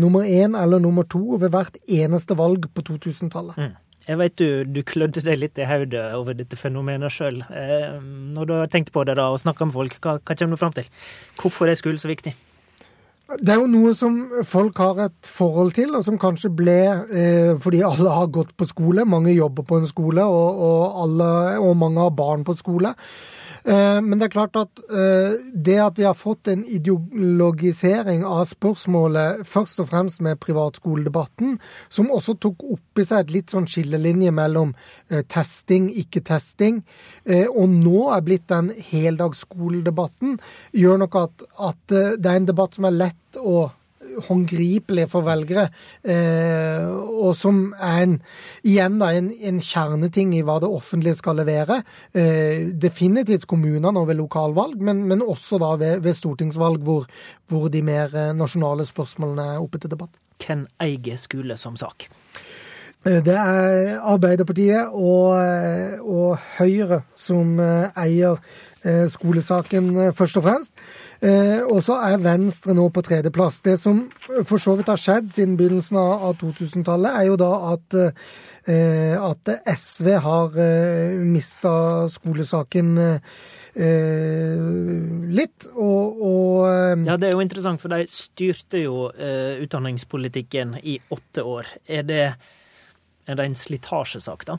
nummer 0.00 0.24
én 0.24 0.54
eller 0.56 0.80
nummer 0.80 1.04
to 1.04 1.36
ved 1.36 1.52
hvert 1.52 1.76
eneste 1.84 2.32
valg 2.38 2.64
på 2.72 2.86
2000-tallet. 2.86 3.60
Mm. 3.60 3.76
Jeg 4.08 4.16
vet 4.16 4.36
du, 4.40 4.64
du 4.64 4.80
klødde 4.88 5.20
deg 5.20 5.36
litt 5.36 5.58
i 5.60 5.66
hodet 5.68 6.06
over 6.16 6.36
dette 6.36 6.56
fenomenet 6.56 7.12
sjøl. 7.12 7.42
Eh, 7.52 7.98
når 8.32 8.48
du 8.48 8.54
har 8.56 8.70
tenkt 8.72 8.92
på 8.94 9.04
det 9.04 9.18
da 9.18 9.26
og 9.28 9.42
snakka 9.42 9.68
med 9.68 9.76
folk, 9.76 9.98
hva, 10.00 10.16
hva 10.16 10.36
kommer 10.38 10.56
du 10.56 10.60
fram 10.60 10.76
til? 10.76 10.88
Hvorfor 11.36 11.68
er 11.68 11.76
skolen 11.76 12.00
så 12.00 12.08
viktig? 12.08 12.32
Det 13.28 13.52
er 13.52 13.58
jo 13.60 13.68
noe 13.68 13.90
som 13.92 14.14
folk 14.48 14.78
har 14.80 15.02
et 15.04 15.28
forhold 15.28 15.74
til, 15.76 15.92
og 15.98 16.06
som 16.06 16.16
kanskje 16.16 16.48
ble 16.56 16.78
eh, 16.88 17.50
fordi 17.60 17.82
alle 17.84 18.14
har 18.14 18.30
gått 18.32 18.54
på 18.56 18.64
skole. 18.70 19.04
Mange 19.04 19.34
jobber 19.36 19.66
på 19.68 19.82
en 19.82 19.90
skole, 19.90 20.24
og, 20.24 20.62
og, 20.64 21.02
alle, 21.04 21.28
og 21.60 21.76
mange 21.76 22.00
har 22.06 22.14
barn 22.16 22.46
på 22.48 22.56
skole. 22.56 22.94
Eh, 23.64 24.00
men 24.02 24.18
det 24.18 24.28
er 24.28 24.34
klart 24.34 24.56
at 24.58 24.82
eh, 24.90 25.38
det 25.54 25.78
at 25.82 25.98
vi 25.98 26.06
har 26.06 26.16
fått 26.18 26.50
en 26.52 26.64
ideologisering 26.64 28.24
av 28.26 28.44
spørsmålet, 28.50 29.44
først 29.48 29.82
og 29.82 29.90
fremst 29.90 30.22
med 30.24 30.40
privatskoledebatten, 30.42 31.56
som 31.88 32.12
også 32.14 32.36
tok 32.42 32.64
opp 32.76 33.02
i 33.02 33.06
seg 33.06 33.24
et 33.24 33.34
litt 33.38 33.54
sånn 33.54 33.68
skillelinje 33.70 34.32
mellom 34.34 34.74
eh, 35.10 35.24
testing, 35.28 35.90
ikke 36.02 36.24
testing, 36.26 36.82
og 37.28 37.66
nå 37.68 38.06
er 38.14 38.22
blitt 38.24 38.46
den 38.48 38.70
heldagsskoledebatten, 38.88 40.38
gjør 40.72 41.02
nok 41.02 41.18
at, 41.20 41.44
at 41.60 41.82
det 41.92 42.30
er 42.30 42.38
en 42.38 42.48
debatt 42.48 42.78
som 42.78 42.86
er 42.88 42.96
lett 42.96 43.36
å 43.36 43.66
håndgripelig 44.26 45.06
for 45.12 45.26
velgere, 45.26 45.68
eh, 46.02 46.84
og 46.88 47.34
som 47.38 47.60
er 47.74 48.02
en, 48.04 48.16
igjen 48.66 48.98
da, 49.00 49.10
en, 49.16 49.30
en, 49.32 49.60
kjerneting 49.62 50.34
i 50.36 50.44
hva 50.46 50.58
det 50.62 50.70
offentlige 50.70 51.18
skal 51.20 51.40
levere. 51.40 51.80
Eh, 52.12 52.68
definitivt 52.74 53.48
kommunene 53.50 53.94
og 54.00 54.08
ved 54.10 54.20
lokalvalg, 54.20 54.78
men, 54.82 55.04
men 55.10 55.24
også 55.24 55.60
da 55.62 55.74
ved, 55.80 56.04
ved 56.06 56.16
stortingsvalg, 56.18 56.82
hvor, 56.86 57.08
hvor, 57.48 57.68
de 57.72 57.82
mer 57.84 58.14
eh, 58.14 58.34
nasjonale 58.36 58.86
spørsmålene 58.88 59.54
er 59.54 59.62
oppe 59.62 59.82
til 59.82 59.92
debatt. 59.92 60.16
Hvem 60.44 60.66
eier 60.82 61.20
skole 61.20 61.58
som 61.60 61.76
sak? 61.78 62.10
Det 63.08 63.30
er 63.30 64.00
Arbeiderpartiet 64.10 64.90
og, 64.90 65.30
og 66.02 66.32
Høyre 66.58 66.98
som 67.16 67.54
eier 67.62 68.40
skolesaken, 69.10 69.92
først 70.16 70.40
og 70.40 70.44
fremst. 70.46 70.72
Eh, 71.18 71.64
og 71.66 71.80
så 71.82 71.96
er 72.06 72.20
Venstre 72.22 72.74
nå 72.78 72.84
på 72.94 73.02
tredjeplass. 73.02 73.58
Det 73.66 73.74
som 73.80 74.04
for 74.46 74.62
så 74.62 74.76
vidt 74.78 74.90
har 74.90 75.00
skjedd 75.00 75.32
siden 75.34 75.56
begynnelsen 75.58 75.98
av 75.98 76.36
2000-tallet, 76.38 77.10
er 77.10 77.26
jo 77.26 77.38
da 77.40 77.50
at, 77.72 77.96
eh, 78.70 79.16
at 79.18 79.50
SV 79.74 80.12
har 80.22 80.60
eh, 80.62 81.18
mista 81.18 81.72
skolesaken 82.12 82.94
litt, 85.38 85.68
og, 85.70 86.22
og 86.26 87.04
Ja, 87.06 87.14
det 87.14 87.28
er 87.28 87.36
jo 87.36 87.44
interessant, 87.44 87.78
for 87.78 87.92
de 87.92 88.08
styrte 88.10 88.80
jo 88.82 89.04
utdanningspolitikken 89.62 90.80
i 90.82 90.96
åtte 91.14 91.44
år. 91.46 91.70
Er 91.86 92.02
det, 92.08 92.24
er 93.28 93.38
det 93.38 93.46
en 93.46 93.54
slitasjesak, 93.54 94.48
da? 94.50 94.58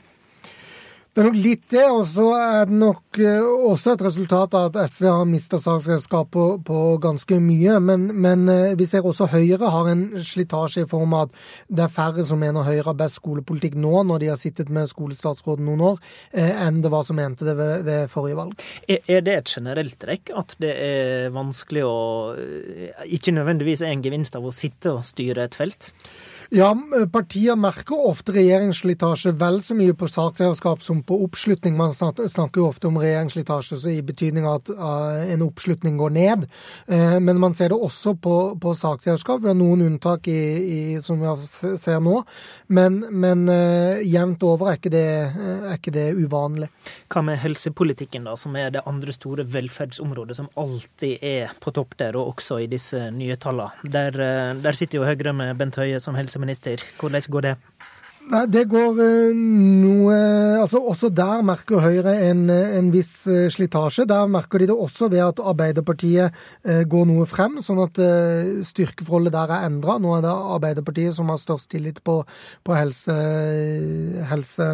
Det 1.10 1.24
er 1.24 1.26
nok 1.26 1.38
litt 1.42 1.64
det, 1.72 1.84
og 1.90 2.04
så 2.06 2.24
er 2.38 2.68
det 2.70 2.76
nok 2.78 3.18
eh, 3.18 3.42
også 3.42 3.96
et 3.96 4.02
resultat 4.06 4.52
av 4.54 4.68
at 4.68 4.92
SV 4.92 5.08
har 5.08 5.24
mista 5.26 5.58
saksredskap 5.58 6.28
på, 6.36 6.44
på, 6.62 6.82
ganske 7.02 7.40
mye. 7.42 7.80
Men, 7.82 8.04
men, 8.14 8.44
eh, 8.52 8.76
vi 8.78 8.86
ser 8.86 9.02
også 9.02 9.26
Høyre 9.32 9.72
har 9.74 9.90
en 9.90 10.04
slitasje 10.22 10.84
i 10.84 10.88
form 10.90 11.18
av 11.18 11.26
at 11.26 11.42
det 11.66 11.84
er 11.88 11.92
færre 11.96 12.28
som 12.28 12.38
mener 12.38 12.62
Høyre 12.62 12.86
har 12.92 12.98
best 13.02 13.18
skolepolitikk 13.18 13.74
nå, 13.74 14.04
når 14.06 14.22
de 14.22 14.30
har 14.30 14.38
sittet 14.38 14.70
med 14.70 14.86
skolestatsråden 14.86 15.66
noen 15.66 15.82
år, 15.90 16.00
eh, 16.30 16.54
enn 16.68 16.78
det 16.84 16.94
var 16.94 17.02
som 17.08 17.18
mente 17.18 17.48
det 17.48 17.58
ved, 17.58 17.82
ved 17.90 18.06
forrige 18.14 18.38
valg. 18.38 18.66
Er 18.86 19.26
det 19.26 19.34
et 19.40 19.54
generelt 19.58 19.98
trekk 19.98 20.30
at 20.38 20.54
det 20.62 20.76
er 20.78 21.34
vanskelig 21.34 21.88
å 21.90 21.98
Ikke 23.10 23.34
nødvendigvis 23.34 23.82
er 23.82 23.96
en 23.96 24.04
gevinst 24.04 24.38
av 24.38 24.46
å 24.46 24.54
sitte 24.54 24.94
og 24.94 25.02
styre 25.10 25.50
et 25.50 25.58
felt? 25.58 25.90
Ja, 26.50 26.72
partier 27.12 27.54
merker 27.54 28.00
ofte 28.10 28.32
regjeringsslitasje 28.34 29.30
vel 29.38 29.60
så 29.62 29.76
mye 29.78 29.94
på 29.94 30.08
sakseierskap 30.10 30.80
som 30.82 30.98
på 31.06 31.20
oppslutning. 31.22 31.76
Man 31.78 31.92
snakker 31.94 32.58
jo 32.58 32.64
ofte 32.66 32.88
om 32.88 32.96
regjeringsslitasje 32.98 33.78
i 33.92 34.00
betydning 34.02 34.48
at 34.50 34.72
en 34.74 35.44
oppslutning 35.46 36.00
går 36.00 36.10
ned. 36.16 36.48
Eh, 36.90 37.20
men 37.22 37.38
man 37.38 37.54
ser 37.54 37.70
det 37.70 37.78
også 37.78 38.16
på, 38.18 38.34
på 38.58 38.72
sakseierskap. 38.74 39.44
Vi 39.44 39.50
har 39.52 39.54
noen 39.60 39.84
unntak 39.86 40.26
i, 40.26 40.40
i, 40.58 40.80
som 41.06 41.22
vi 41.22 41.76
ser 41.78 42.02
nå. 42.02 42.16
Men, 42.66 42.98
men 43.14 43.46
jevnt 44.02 44.42
over 44.42 44.72
er 44.72 44.80
ikke, 44.80 44.92
det, 44.96 45.06
er 45.30 45.78
ikke 45.78 45.94
det 45.94 46.08
uvanlig. 46.18 46.66
Hva 47.14 47.22
med 47.30 47.38
helsepolitikken, 47.44 48.26
da, 48.26 48.34
som 48.34 48.58
er 48.58 48.74
det 48.74 48.82
andre 48.90 49.14
store 49.14 49.46
velferdsområdet 49.54 50.40
som 50.40 50.50
alltid 50.58 51.22
er 51.22 51.54
på 51.62 51.70
topp 51.78 51.94
der, 52.02 52.18
og 52.18 52.34
også 52.34 52.58
i 52.64 52.68
disse 52.74 53.06
nye 53.14 53.38
tallene? 53.38 53.86
Der, 53.86 54.18
eh, 54.18 54.58
der 54.66 54.82
sitter 54.82 54.98
jo 54.98 55.06
Høyre 55.06 55.36
med 55.36 55.54
Bent 55.62 55.78
Høie 55.78 56.02
som 56.02 56.18
helseminister 56.18 56.39
helseminister. 56.40 56.84
Hvordan 56.98 57.22
går 57.30 57.40
det? 57.40 57.56
Nei, 58.30 58.46
Det 58.46 58.66
går 58.68 58.98
eh, 59.02 59.32
noe 59.34 60.16
altså 60.60 60.78
Også 60.90 61.08
der 61.14 61.40
merker 61.46 61.80
Høyre 61.82 62.12
en, 62.28 62.50
en, 62.50 62.90
viss 62.92 63.26
eh, 63.30 63.48
slitasje. 63.50 64.04
Der 64.08 64.28
merker 64.30 64.58
de 64.60 64.66
det 64.68 64.76
også 64.76 65.08
ved 65.10 65.22
at 65.24 65.40
Arbeiderpartiet 65.40 66.30
eh, 66.62 66.82
går 66.90 67.06
noe 67.08 67.26
frem, 67.28 67.58
sånn 67.64 67.80
at 67.82 67.98
styrkeforholdet 68.66 69.32
der 69.34 69.50
er 69.56 69.66
endra. 69.70 69.96
Nå 70.02 70.12
er 70.16 70.22
det 70.26 70.34
Arbeiderpartiet 70.56 71.16
som 71.16 71.30
har 71.32 71.40
størst 71.40 71.70
tillit 71.72 72.02
på, 72.04 72.20
på 72.66 72.76
helsesaken. 72.76 74.28
Helse, 74.30 74.66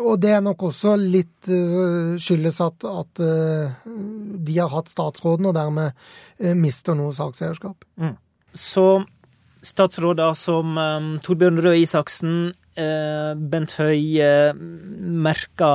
og 0.00 0.14
det 0.22 0.32
er 0.36 0.42
nok 0.44 0.62
også 0.70 0.94
litt 1.00 1.50
skyldes 2.20 2.60
at, 2.64 2.84
at 2.86 3.20
de 3.20 4.54
har 4.56 4.70
hatt 4.72 4.90
statsråden, 4.92 5.50
og 5.50 5.56
dermed 5.56 5.88
mister 6.58 6.94
noe 6.98 7.12
sakseierskap. 7.16 7.84
Mm. 8.00 8.16
Så 8.56 9.04
statsråder 9.64 10.34
som 10.38 10.78
um, 10.78 11.10
Torbjørn 11.24 11.60
Røe 11.64 11.82
Isaksen, 11.82 12.52
uh, 12.80 13.32
Bent 13.36 13.76
Høie 13.78 14.30
merka 14.56 15.72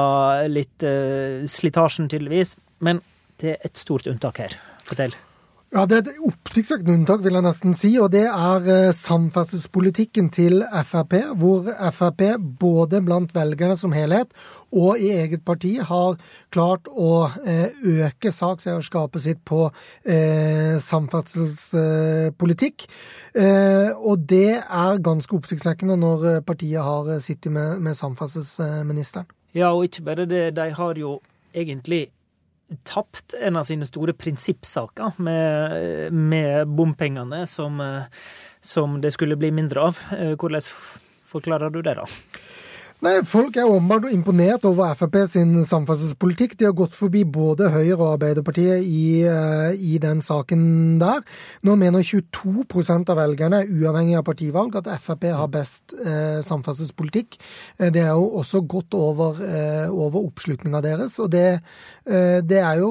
litt 0.52 0.86
uh, 0.86 1.46
slitasjen, 1.50 2.10
tydeligvis. 2.12 2.56
Men 2.86 3.04
det 3.42 3.56
er 3.56 3.70
et 3.70 3.80
stort 3.80 4.10
unntak 4.12 4.44
her. 4.44 4.60
Fortell. 4.86 5.16
Ja, 5.76 5.82
Det 5.84 5.98
er 5.98 6.04
et 6.06 6.20
oppsiktsvekkende 6.24 6.94
unntak, 6.96 7.20
vil 7.20 7.36
jeg 7.36 7.44
nesten 7.44 7.74
si. 7.76 7.90
Og 8.00 8.08
det 8.14 8.22
er 8.30 8.68
eh, 8.72 8.94
samferdselspolitikken 8.96 10.30
til 10.32 10.64
Frp, 10.88 11.18
hvor 11.36 11.68
Frp 11.92 12.22
både 12.62 13.02
blant 13.04 13.36
velgerne 13.36 13.76
som 13.76 13.92
helhet 13.92 14.32
og 14.72 15.04
i 15.04 15.10
eget 15.12 15.44
parti 15.44 15.74
har 15.84 16.16
klart 16.56 16.88
å 16.88 17.28
eh, 17.44 17.76
øke 18.08 18.32
sakseierskapet 18.32 19.26
sitt 19.26 19.44
på 19.44 19.66
eh, 20.08 20.80
samferdselspolitikk. 20.80 22.88
Eh, 23.36 23.92
og 24.00 24.24
det 24.32 24.64
er 24.64 25.04
ganske 25.04 25.36
oppsiktsvekkende 25.36 26.00
når 26.00 26.40
partiet 26.48 26.88
har 26.88 27.20
sittet 27.20 27.52
med, 27.52 27.84
med 27.84 28.00
samferdselsministeren. 28.00 29.28
Ja, 29.52 29.76
og 29.76 29.92
ikke 29.92 30.08
bare 30.08 30.24
det. 30.24 30.54
De 30.56 30.72
har 30.72 31.04
jo 31.04 31.20
egentlig 31.52 32.06
tapt 32.84 33.34
en 33.34 33.56
av 33.60 33.64
sine 33.68 33.86
store 33.86 34.14
prinsippsaker 34.18 35.20
med, 35.22 36.14
med 36.14 36.68
bompengene, 36.68 37.46
som, 37.48 37.82
som, 38.62 39.00
det 39.02 39.14
skulle 39.14 39.38
bli 39.40 39.52
mindre 39.54 39.90
av. 39.90 40.00
Eh, 40.18 40.34
hvordan 40.34 40.66
forklarer 41.26 41.74
du 41.74 41.82
det, 41.86 41.98
da? 42.00 42.08
Nei, 43.04 43.18
Folk 43.28 43.58
er 43.60 43.68
åpenbart 43.68 44.06
imponert 44.16 44.64
over 44.70 44.94
Frp 44.96 45.18
sin 45.28 45.50
samferdselspolitikk. 45.68 46.54
De 46.56 46.70
har 46.70 46.76
gått 46.78 46.94
forbi 46.96 47.26
både 47.28 47.68
Høyre 47.74 47.98
og 47.98 48.14
Arbeiderpartiet 48.14 48.86
i, 48.88 49.20
uh, 49.28 49.76
i 49.76 49.98
den 50.00 50.22
saken 50.24 50.96
der. 51.02 51.20
Nå 51.68 51.76
mener 51.76 52.06
22% 52.08 53.12
av 53.12 53.20
velgerne, 53.20 53.66
uavhengig 53.68 54.16
av 54.16 54.24
partivalg, 54.30 54.78
at 54.80 54.88
Frp 55.04 55.28
har 55.28 55.52
best 55.52 55.92
eh, 55.98 56.40
samferdselspolitikk. 56.48 57.36
Uh, 57.82 57.90
det 57.92 58.06
er 58.06 58.14
jo 58.16 58.30
også 58.40 58.64
godt 58.64 58.96
over, 58.96 59.44
over 59.92 60.22
oppslutninga 60.30 60.80
deres. 60.86 61.18
Og 61.20 61.28
det, 61.36 61.60
det 62.06 62.60
er 62.62 62.80
jo, 62.80 62.90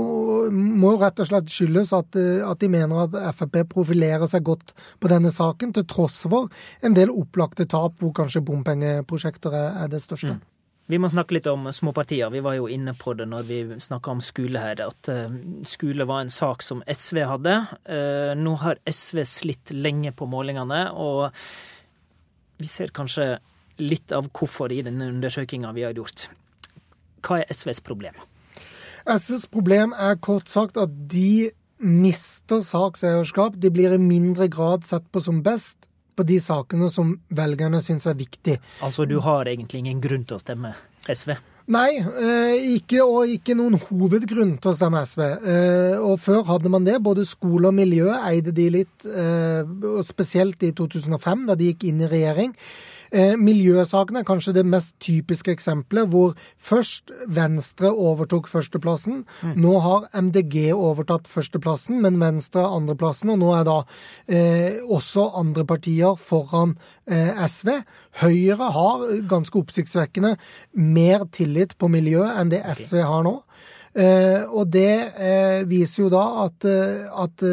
må 0.52 0.94
rett 1.00 1.20
og 1.23 1.28
slett 1.30 1.49
skyldes 1.52 1.94
at, 1.96 2.16
at 2.18 2.61
de 2.61 2.70
mener 2.70 3.06
at 3.06 3.16
Frp 3.38 3.62
profilerer 3.73 4.28
seg 4.28 4.44
godt 4.44 4.76
på 5.00 5.11
denne 5.11 5.32
saken, 5.32 5.73
til 5.73 5.88
tross 5.88 6.20
for 6.28 6.52
en 6.84 6.96
del 6.96 7.12
opplagte 7.14 7.66
tap 7.70 7.96
hvor 8.02 8.12
kanskje 8.16 8.44
bompengeprosjekter 8.44 9.54
er 9.54 9.88
det 9.90 9.94
største. 10.03 10.35
Mm. 10.37 10.43
Vi 10.87 10.99
må 11.01 11.09
snakke 11.09 11.39
litt 11.39 11.47
om 11.49 11.71
småpartier. 11.73 12.29
Vi 12.29 12.43
var 12.45 12.59
jo 12.59 12.67
inne 12.69 12.93
på 12.99 13.15
det 13.17 13.25
når 13.31 13.47
vi 13.49 13.61
snakka 13.81 14.13
om 14.13 14.21
skole 14.25 14.61
her, 14.61 14.83
at 14.85 15.09
eh, 15.09 15.39
skole 15.65 16.05
var 16.09 16.25
en 16.25 16.33
sak 16.33 16.65
som 16.65 16.83
SV 16.85 17.23
hadde. 17.25 17.55
Eh, 17.89 18.35
nå 18.37 18.53
har 18.61 18.83
SV 18.85 19.23
slitt 19.29 19.73
lenge 19.73 20.13
på 20.13 20.29
målingene, 20.29 20.87
og 20.93 21.31
vi 22.61 22.69
ser 22.69 22.93
kanskje 22.95 23.39
litt 23.81 24.13
av 24.15 24.29
hvorfor 24.29 24.73
i 24.73 24.83
denne 24.85 25.09
undersøkinga 25.15 25.73
vi 25.75 25.87
har 25.87 25.97
gjort. 25.97 26.29
Hva 27.25 27.41
er 27.41 27.57
SVs 27.57 27.81
problem? 27.85 28.21
SVs 29.09 29.49
problem 29.53 29.97
er 29.97 30.21
kort 30.23 30.53
sagt 30.53 30.77
at 30.81 30.93
de 30.93 31.51
mister 31.81 32.61
sakseierskap. 32.65 33.57
De 33.61 33.73
blir 33.73 33.97
i 33.97 34.01
mindre 34.01 34.49
grad 34.53 34.85
sett 34.85 35.09
på 35.13 35.25
som 35.25 35.43
best 35.45 35.89
på 36.16 36.26
de 36.26 36.38
sakene 36.42 36.90
som 36.92 37.16
velgerne 37.35 37.80
syns 37.85 38.06
er 38.11 38.16
viktig. 38.18 38.59
Altså 38.87 39.06
du 39.09 39.18
har 39.25 39.50
egentlig 39.50 39.85
ingen 39.85 40.00
grunn 40.04 40.25
til 40.28 40.38
å 40.38 40.42
stemme 40.42 40.75
SV? 41.04 41.35
Nei, 41.75 41.97
ikke, 42.76 43.00
og 43.00 43.30
ikke 43.33 43.54
noen 43.56 43.78
hovedgrunn 43.80 44.59
til 44.61 44.68
å 44.68 44.75
stemme 44.76 45.00
SV. 45.09 45.23
Og 46.04 46.18
før 46.21 46.42
hadde 46.50 46.73
man 46.73 46.85
det. 46.85 46.99
Både 47.00 47.25
skole 47.25 47.71
og 47.71 47.76
miljø 47.76 48.11
eide 48.18 48.52
de 48.52 48.66
litt, 48.75 49.06
og 49.09 50.02
spesielt 50.04 50.61
i 50.68 50.75
2005, 50.76 51.47
da 51.49 51.56
de 51.56 51.71
gikk 51.71 51.87
inn 51.88 52.04
i 52.04 52.11
regjering. 52.11 52.52
Eh, 53.14 53.37
miljøsakene 53.38 54.25
er 54.25 54.26
kanskje 54.26 54.56
det 54.56 54.64
mest 54.66 54.97
typiske 55.02 55.52
eksempelet, 55.54 56.09
hvor 56.11 56.33
først 56.59 57.12
Venstre 57.30 57.92
overtok 57.92 58.49
førsteplassen. 58.50 59.23
Mm. 59.44 59.52
Nå 59.62 59.75
har 59.85 60.09
MDG 60.18 60.73
overtatt 60.75 61.30
førsteplassen, 61.30 62.00
men 62.02 62.18
Venstre 62.18 62.64
er 62.64 62.75
andreplassen. 62.75 63.30
Og 63.30 63.38
nå 63.38 63.52
er 63.54 63.68
da 63.68 63.78
eh, 64.26 64.80
også 64.83 65.28
andre 65.38 65.66
partier 65.68 66.18
foran 66.18 66.75
eh, 67.06 67.38
SV. 67.47 67.71
Høyre 68.25 68.73
har 68.75 69.06
ganske 69.30 69.62
oppsiktsvekkende 69.62 70.35
mer 70.75 71.28
tillit 71.30 71.78
på 71.78 71.90
miljø 71.92 72.26
enn 72.35 72.50
det 72.50 72.64
SV 72.66 72.99
har 73.06 73.23
nå. 73.26 73.38
Eh, 73.95 74.43
og 74.51 74.73
det 74.75 75.15
eh, 75.23 75.61
viser 75.71 76.01
jo 76.03 76.09
da 76.11 76.23
at, 76.43 76.65
eh, 76.67 77.05
at 77.07 77.45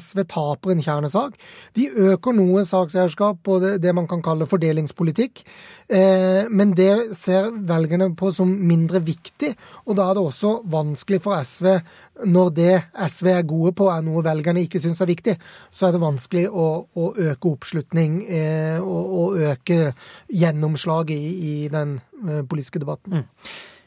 SV 0.00 0.22
taper 0.24 0.72
en 0.72 0.80
kjernesak. 0.84 1.36
De 1.76 1.88
øker 2.08 2.36
noe 2.36 2.64
sakseierskap 2.64 3.42
på 3.44 3.58
det, 3.60 3.94
man 3.94 4.08
kan 4.08 4.24
kalle 4.24 4.48
fordelingspolitikk. 4.48 5.44
Men 5.88 6.74
det 6.76 7.16
ser 7.16 7.46
velgerne 7.64 8.10
på 8.12 8.28
som 8.36 8.50
mindre 8.68 9.00
viktig, 9.00 9.54
og 9.88 9.96
da 9.96 10.10
er 10.10 10.18
det 10.18 10.24
også 10.28 10.50
vanskelig 10.68 11.22
for 11.24 11.40
SV 11.40 11.78
når 12.28 12.50
det 12.52 12.74
SV 13.08 13.30
er 13.32 13.46
gode 13.48 13.72
på, 13.78 13.86
er 13.88 14.04
noe 14.04 14.20
velgerne 14.26 14.66
ikke 14.66 14.82
syns 14.84 15.00
er 15.00 15.08
viktig, 15.08 15.38
så 15.72 15.88
er 15.88 15.96
det 15.96 16.02
vanskelig 16.02 16.44
å, 16.50 16.66
å 16.92 17.08
øke 17.30 17.54
oppslutning 17.54 18.20
og, 18.82 19.16
og, 19.22 19.40
øke 19.54 19.94
gjennomslaget 20.28 21.16
i, 21.16 21.32
i 21.64 21.72
den 21.72 21.96
politiske 22.20 22.84
debatten. 22.84 23.22
Mm. 23.22 23.77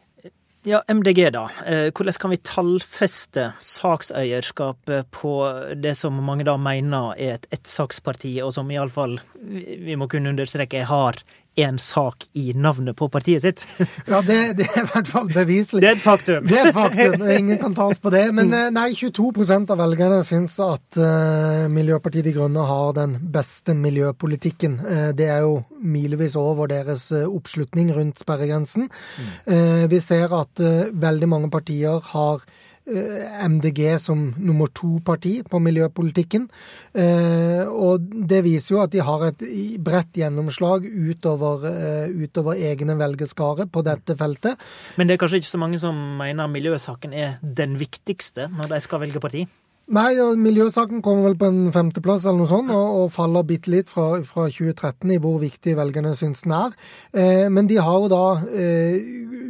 Ja, 0.63 0.83
MDG, 0.87 1.31
da. 1.33 1.47
Eh, 1.65 1.87
hvordan 1.89 2.17
kan 2.21 2.29
vi 2.29 2.37
tallfeste 2.45 3.47
sakseierskapet 3.65 5.07
på 5.09 5.31
det 5.73 5.95
som 5.97 6.19
mange 6.21 6.45
da 6.45 6.53
mener 6.61 7.15
er 7.17 7.39
et 7.39 7.47
ettsaksparti, 7.57 8.35
og 8.45 8.53
som 8.53 8.69
iallfall, 8.69 9.17
vi 9.41 9.97
må 9.97 10.05
kunne 10.11 10.29
understreke, 10.29 10.83
har 10.85 11.17
én 11.55 11.77
sak 11.79 12.25
i 12.33 12.53
navnet 12.55 12.95
på 12.95 13.09
partiet 13.11 13.43
sitt. 13.43 13.63
ja, 14.11 14.21
det, 14.23 14.37
det, 14.59 14.67
er 14.71 14.85
i 14.85 14.89
hvert 14.93 15.09
fall 15.09 15.27
beviselig. 15.31 15.81
Det 15.83 15.89
er 15.89 15.97
et 15.97 16.03
faktum. 16.03 16.47
Det 16.47 16.57
er 16.57 16.69
et 16.69 16.75
faktum, 16.75 17.25
ingen 17.35 17.59
kan 17.61 17.75
ta 17.75 17.89
oss 17.91 17.99
på 17.99 18.13
det. 18.13 18.23
Men 18.35 18.53
eh, 18.57 18.69
nei, 18.73 18.91
22% 18.95 19.73
av 19.73 19.81
velgerne 19.83 20.21
syns 20.27 20.55
at 20.63 21.01
uh, 21.01 21.67
Miljøpartiet 21.71 22.27
De 22.27 22.35
Grønne 22.35 22.65
har 22.69 22.95
den 22.97 23.17
beste 23.33 23.75
miljøpolitikken. 23.75 24.79
Uh, 24.85 25.09
det 25.17 25.27
er 25.33 25.43
jo 25.43 25.59
milevis 25.81 26.37
over 26.39 26.71
deres 26.71 27.09
uh, 27.11 27.27
oppslutning 27.27 27.91
rundt 27.97 28.21
sperregrensen. 28.21 28.87
Mm. 28.91 29.89
vi 29.91 29.99
ser 30.03 30.31
at 30.35 30.59
veldig 30.61 31.27
mange 31.29 31.49
partier 31.51 31.99
har 32.11 32.43
MDG 32.85 33.99
som 34.01 34.23
nummer 34.41 34.71
to-parti 34.73 35.41
på 35.47 35.59
miljøpolitikken. 35.61 36.47
Eh, 36.97 37.63
og 37.69 38.01
det 38.27 38.41
viser 38.45 38.75
jo 38.75 38.81
at 38.83 38.93
de 38.93 39.03
har 39.05 39.27
et 39.29 39.45
bredt 39.83 40.17
gjennomslag 40.17 40.87
utover, 40.89 41.67
eh, 41.69 42.09
utover 42.09 42.57
egne 42.57 42.97
velgerskare 42.97 43.67
på 43.71 43.83
dette 43.85 44.17
feltet. 44.17 44.59
Men 44.97 45.07
det 45.07 45.15
er 45.15 45.23
kanskje 45.23 45.41
ikke 45.43 45.53
så 45.53 45.61
mange 45.61 45.79
som 45.79 45.95
mener 46.17 46.51
miljøsaken 46.51 47.13
er 47.13 47.37
den 47.41 47.77
viktigste 47.77 48.49
når 48.49 48.73
de 48.73 48.81
skal 48.81 49.05
velge 49.05 49.21
parti? 49.21 49.45
Nei, 49.91 50.15
miljøsaken 50.39 51.01
kommer 51.03 51.25
vel 51.27 51.33
på 51.35 51.47
en 51.51 51.71
femteplass 51.75 52.23
eller 52.23 52.45
noe 52.45 52.47
sånt, 52.47 52.69
og, 52.71 52.93
og 53.01 53.09
faller 53.11 53.43
bitte 53.43 53.73
litt 53.73 53.89
fra, 53.91 54.21
fra, 54.23 54.45
2013 54.47 55.11
i 55.11 55.17
hvor 55.19 55.41
viktig 55.41 55.73
velgerne 55.75 56.13
syns 56.15 56.45
den 56.45 56.53
er. 56.55 56.77
Eh, 57.11 57.49
men 57.51 57.67
de 57.67 57.75
har 57.83 57.97
jo 57.99 58.07
da 58.11 58.21
eh, 58.55 58.95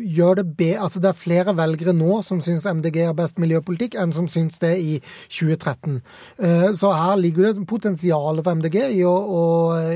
gjør 0.01 0.41
det 0.41 0.47
be, 0.57 0.71
altså 0.81 1.03
Det 1.03 1.11
er 1.11 1.19
flere 1.19 1.55
velgere 1.57 1.93
nå 1.93 2.23
som 2.25 2.41
syns 2.41 2.65
MDG 2.65 2.97
er 3.05 3.15
best 3.21 3.37
miljøpolitikk, 3.41 3.99
enn 4.01 4.17
som 4.17 4.25
syns 4.31 4.57
det 4.65 4.73
i 4.81 4.97
2013. 5.29 6.01
Eh, 6.41 6.67
så 6.73 6.93
her 6.97 7.21
ligger 7.21 7.51
det 7.51 7.69
potensial 7.69 8.41
for 8.41 8.57
MDG 8.57 8.81
i 8.97 9.05
å, 9.05 9.13
å, 9.13 9.45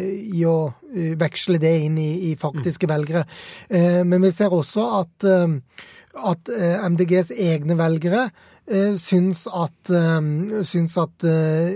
i 0.06 0.46
å 0.46 0.58
eh, 0.94 1.14
veksle 1.26 1.58
det 1.58 1.76
inn 1.88 1.98
i, 1.98 2.12
i 2.30 2.38
faktiske 2.38 2.94
velgere. 2.94 3.26
Eh, 3.66 4.04
men 4.06 4.22
vi 4.22 4.36
ser 4.36 4.54
også 4.54 4.92
at, 5.02 5.26
eh, 5.26 5.88
at 6.22 6.58
MDGs 6.94 7.34
egne 7.34 7.82
velgere 7.82 8.30
syns 8.98 9.46
at, 9.48 9.92
eh, 9.94 10.62
syns 10.66 10.98
at 10.98 11.26
eh, 11.28 11.76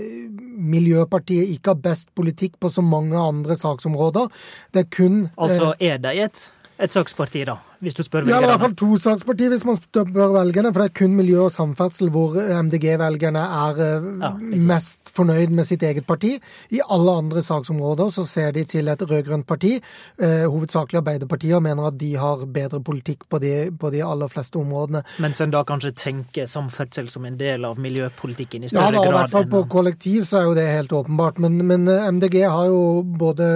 Miljøpartiet 0.60 1.54
ikke 1.54 1.74
har 1.74 1.82
best 1.84 2.10
politikk 2.18 2.58
på 2.60 2.68
så 2.68 2.82
mange 2.82 3.16
andre 3.18 3.56
saksområder. 3.56 4.28
Det 4.74 4.84
er 4.84 4.90
kun 4.90 5.28
Altså 5.38 5.74
er 5.80 5.98
det 6.02 6.16
et, 6.18 6.40
et 6.80 6.92
saksparti, 6.92 7.44
da? 7.46 7.60
Hvis 7.80 7.96
du 7.96 8.02
spør 8.04 8.26
velgerne? 8.26 8.36
Ja, 8.36 8.46
i 8.46 8.50
hvert 8.50 8.62
fall 8.64 8.76
tosaksparti 8.78 9.48
hvis 9.52 9.64
man 9.68 9.78
spør 9.78 10.34
velgerne. 10.34 10.72
For 10.74 10.82
det 10.82 10.88
er 10.90 10.96
kun 11.00 11.16
miljø 11.16 11.46
og 11.46 11.54
samferdsel 11.54 12.10
hvor 12.12 12.36
MDG-velgerne 12.36 13.44
er 13.60 13.80
eh, 13.84 14.08
ja, 14.20 14.32
mest 14.70 15.12
fornøyd 15.16 15.54
med 15.56 15.68
sitt 15.68 15.84
eget 15.86 16.06
parti. 16.08 16.34
I 16.76 16.82
alle 16.84 17.16
andre 17.22 17.42
saksområder 17.44 18.12
så 18.14 18.26
ser 18.28 18.52
de 18.56 18.64
til 18.68 18.90
et 18.92 19.02
rød-grønt 19.02 19.46
parti, 19.48 19.76
eh, 20.20 20.44
hovedsakelig 20.44 21.00
Arbeiderpartiet, 21.00 21.54
og 21.56 21.64
mener 21.64 21.88
at 21.88 21.98
de 22.00 22.10
har 22.20 22.44
bedre 22.46 22.82
politikk 22.84 23.24
på 23.30 23.40
de, 23.42 23.54
på 23.80 23.92
de 23.94 24.04
aller 24.04 24.28
fleste 24.28 24.60
områdene. 24.60 25.02
Mens 25.24 25.40
en 25.40 25.54
da 25.54 25.64
kanskje 25.66 25.94
tenker 25.96 26.50
samferdsel 26.50 27.08
som 27.12 27.24
en 27.28 27.38
del 27.40 27.64
av 27.64 27.80
miljøpolitikken 27.80 28.66
i 28.66 28.72
større 28.72 28.90
grad? 28.90 28.98
Ja, 28.98 29.06
da, 29.06 29.08
i 29.08 29.16
hvert 29.18 29.34
fall 29.34 29.48
på 29.50 29.64
kollektiv 29.72 30.28
så 30.28 30.42
er 30.42 30.50
jo 30.50 30.54
det 30.58 30.68
helt 30.68 30.92
åpenbart. 31.00 31.40
Men, 31.40 31.58
men 31.66 31.88
eh, 31.88 32.10
MDG 32.12 32.38
har 32.44 32.68
jo 32.68 32.84
både 33.20 33.48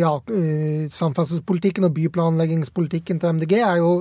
ja, 0.00 0.14
eh, 0.28 0.86
samferdselspolitikken 0.92 1.88
og 1.88 1.96
byplanleggingspolitikken 1.96 3.20
til 3.22 3.40
MDG 3.40 3.56
er 3.70 3.80
jo 3.80 3.92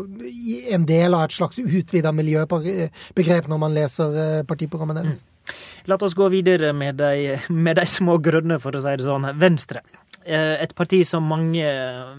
en 0.75 0.85
del 0.89 1.15
av 1.15 1.27
et 1.27 1.35
slags 1.35 1.59
utvida 1.59 2.13
miljøbegrep 2.15 3.49
når 3.49 3.61
man 3.61 3.75
leser 3.75 4.17
eh, 4.23 4.39
partiprogrammet 4.47 5.01
deres. 5.01 5.21
Mm. 5.23 5.53
La 5.89 5.97
oss 6.05 6.17
gå 6.17 6.27
videre 6.29 6.71
med 6.77 6.99
de, 7.01 7.37
med 7.49 7.79
de, 7.79 7.85
små 7.89 8.19
grønne, 8.21 8.59
for 8.61 8.75
å 8.75 8.81
si 8.83 8.95
det 8.99 9.07
sånn. 9.07 9.29
Venstre. 9.39 9.83
Eh, 10.23 10.57
et 10.61 10.75
parti 10.77 11.01
som 11.07 11.25
mange 11.29 11.65
eh, 11.65 12.11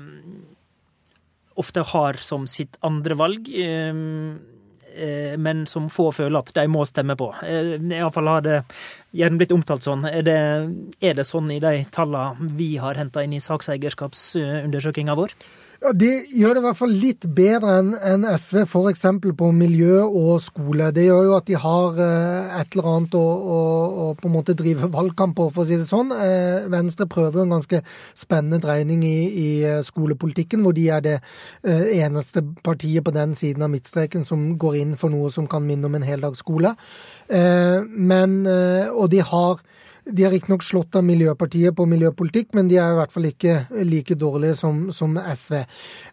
ofte 1.60 1.84
har 1.92 2.18
som 2.22 2.48
sitt 2.50 2.80
andre 2.86 3.18
valg 3.18 3.52
men 5.38 5.60
som 5.70 5.84
få 5.86 6.08
føler 6.10 6.40
at 6.40 6.48
de 6.56 6.64
må 6.66 6.82
stemme 6.88 7.14
på. 7.16 7.28
Iallfall 7.46 8.26
har 8.26 8.42
det 8.42 8.56
gjerne 9.14 9.38
blitt 9.38 9.54
omtalt 9.54 9.86
sånn. 9.86 10.02
Er 10.08 10.24
det, 10.26 10.34
er 10.98 11.14
det 11.14 11.24
sånn 11.28 11.46
i 11.54 11.60
de 11.62 11.84
tallene 11.94 12.50
vi 12.58 12.72
har 12.82 12.98
henta 12.98 13.22
inn 13.22 13.36
i 13.36 13.42
sakseierskapsundersøkinga 13.44 15.14
vår? 15.14 15.36
Ja, 15.80 15.94
De 15.96 16.08
gjør 16.36 16.58
det 16.58 16.60
i 16.60 16.64
hvert 16.66 16.76
fall 16.76 16.90
litt 16.92 17.24
bedre 17.36 17.78
enn 17.80 17.94
en 17.96 18.24
SV, 18.28 18.66
f.eks. 18.66 19.06
på 19.38 19.46
miljø 19.56 20.02
og 20.04 20.34
skole. 20.44 20.90
Det 20.92 21.06
gjør 21.06 21.30
jo 21.30 21.36
at 21.38 21.46
de 21.48 21.56
har 21.62 22.02
eh, 22.04 22.58
et 22.60 22.76
eller 22.76 22.88
annet 22.90 23.16
å, 23.16 23.22
å, 23.24 23.60
å, 24.02 24.08
på 24.18 24.28
en 24.28 24.34
måte 24.34 24.56
drive 24.58 24.90
valgkamp 24.98 25.38
på, 25.38 25.46
for 25.54 25.64
å 25.64 25.70
si 25.70 25.78
det 25.80 25.88
sånn. 25.88 26.12
Eh, 26.12 26.68
Venstre 26.68 27.08
prøver 27.08 27.46
en 27.46 27.56
ganske 27.56 27.80
spennende 28.12 28.60
dreining 28.60 29.06
i, 29.08 29.16
i 29.30 29.48
eh, 29.70 29.80
skolepolitikken, 29.86 30.60
hvor 30.66 30.76
de 30.76 30.84
er 30.92 31.06
det 31.06 31.16
eneste 31.64 32.42
partiet 32.64 33.04
på 33.06 33.16
den 33.16 33.32
siden 33.38 33.64
av 33.64 33.72
midtstreken 33.72 34.28
som 34.28 34.50
går 34.60 34.82
inn 34.82 34.94
for 35.00 35.12
noe 35.12 35.32
som 35.32 35.48
kan 35.48 35.64
minne 35.64 35.88
om 35.88 35.96
en 35.96 36.04
heldagsskole. 36.04 36.74
Men, 37.30 38.36
og 38.90 39.06
de 39.12 39.20
har 39.24 39.60
de 40.04 40.24
har 40.24 40.32
riktignok 40.34 40.64
slått 40.64 40.96
av 40.96 41.04
Miljøpartiet 41.06 41.76
på 41.76 41.86
miljøpolitikk, 41.88 42.54
men 42.56 42.70
de 42.70 42.78
er 42.80 42.94
i 42.94 42.98
hvert 43.00 43.12
fall 43.14 43.28
ikke 43.28 43.84
like 43.86 44.16
dårlige 44.18 44.56
som, 44.58 44.88
som 44.94 45.18
SV. 45.18 45.60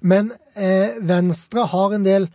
Men 0.02 0.34
eh, 0.56 1.00
Venstre 1.08 1.68
har 1.72 1.96
en 1.96 2.08
del 2.08 2.30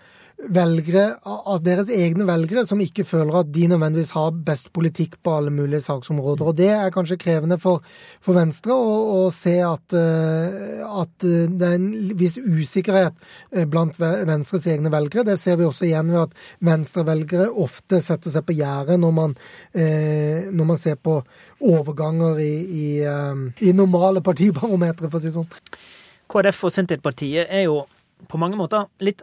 velgere, 0.51 1.05
altså 1.23 1.63
deres 1.65 1.91
egne 1.93 2.27
velgere 2.27 2.65
som 2.67 2.81
ikke 2.83 3.05
føler 3.07 3.37
at 3.39 3.51
de 3.55 3.69
nødvendigvis 3.71 4.13
har 4.17 4.33
best 4.47 4.73
politikk 4.75 5.19
på 5.23 5.37
alle 5.39 5.53
mulige 5.55 5.83
saksområder. 5.85 6.49
Og 6.51 6.57
Det 6.57 6.69
er 6.75 6.91
kanskje 6.95 7.19
krevende 7.21 7.59
for, 7.63 7.83
for 8.21 8.37
Venstre 8.37 8.75
å, 8.75 8.97
å 9.23 9.31
se 9.35 9.55
at, 9.63 9.95
uh, 9.95 10.83
at, 11.03 11.15
det 11.23 11.69
er 11.69 11.79
en 11.79 11.89
viss 12.19 12.39
usikkerhet 12.39 13.15
eh, 13.53 13.67
blant 13.71 13.99
Venstres 14.01 14.67
egne 14.73 14.91
velgere. 14.93 15.27
Det 15.31 15.39
ser 15.41 15.61
vi 15.61 15.69
også 15.69 15.87
igjen 15.87 16.11
ved 16.11 16.25
at 16.25 16.37
Venstre-velgere 16.65 17.49
ofte 17.63 18.03
setter 18.03 18.35
seg 18.35 18.47
på 18.49 18.57
gjerdet 18.59 18.99
når, 19.01 19.35
når, 20.51 20.67
man 20.67 20.81
ser 20.81 20.99
på 20.99 21.21
overganger 21.63 22.41
i, 22.43 22.53
i, 22.83 22.87
i 23.69 23.75
normale 23.77 24.23
partibarometre, 24.25 25.11
for 25.11 25.21
å 25.21 25.23
si 25.23 25.31
det 25.31 25.37
sånn. 25.39 25.83
KrF 26.33 26.65
og 26.67 26.75
Senterpartiet 26.75 27.51
er 27.51 27.67
jo 27.69 27.83
på 28.31 28.41
mange 28.41 28.59
måter 28.59 28.89
litt 29.05 29.23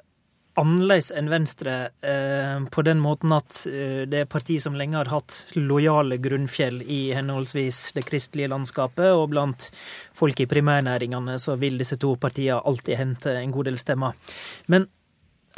annerledes 0.59 1.09
enn 1.15 1.29
Venstre 1.31 1.75
eh, 2.05 2.59
på 2.71 2.83
den 2.85 2.99
måten 3.01 3.33
at 3.35 3.61
eh, 3.69 4.03
det 4.09 4.23
er 4.23 4.29
parti 4.29 4.59
som 4.61 4.75
lenge 4.77 4.97
har 4.99 5.11
hatt 5.11 5.55
lojale 5.55 6.19
grunnfjell 6.21 6.81
i 6.83 6.99
henholdsvis 7.15 7.81
det 7.97 8.05
kristelige 8.07 8.51
landskapet, 8.51 9.11
og 9.15 9.31
blant 9.33 9.69
folk 10.17 10.39
i 10.43 10.49
primærnæringene 10.49 11.39
så 11.41 11.57
vil 11.59 11.79
disse 11.79 11.99
to 12.01 12.15
partiene 12.19 12.59
alltid 12.59 12.99
hente 12.99 13.35
en 13.39 13.55
god 13.55 13.69
del 13.71 13.79
stemmer. 13.81 14.37
Men 14.67 14.87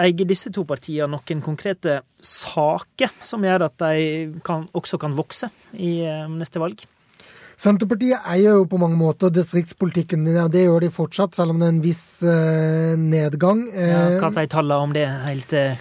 eier 0.02 0.28
disse 0.28 0.52
to 0.54 0.64
partiene 0.68 1.10
noen 1.12 1.44
konkrete 1.46 2.02
saker 2.22 3.12
som 3.26 3.44
gjør 3.46 3.68
at 3.68 3.78
de 3.84 4.42
kan, 4.46 4.68
også 4.78 5.02
kan 5.02 5.18
vokse 5.18 5.52
i 5.78 6.00
eh, 6.08 6.28
neste 6.32 6.62
valg? 6.62 6.86
Senterpartiet 7.62 8.24
eier 8.26 8.56
jo 8.58 8.66
på 8.66 8.80
mange 8.82 8.98
måter 8.98 9.30
distriktspolitikken. 9.30 10.24
din, 10.26 10.38
og 10.42 10.52
Det 10.52 10.64
gjør 10.64 10.80
de 10.82 10.90
fortsatt, 10.90 11.36
selv 11.36 11.52
om 11.52 11.60
det 11.60 11.68
er 11.68 11.76
en 11.76 11.84
viss 11.84 12.24
eh, 12.24 12.96
nedgang. 12.98 13.68
Ja, 13.70 14.18
hva 14.18 14.32
sier 14.34 14.50
tallene 14.50 14.88
om 14.88 14.96
det 14.96 15.06
helt 15.06 15.54
eh, 15.54 15.78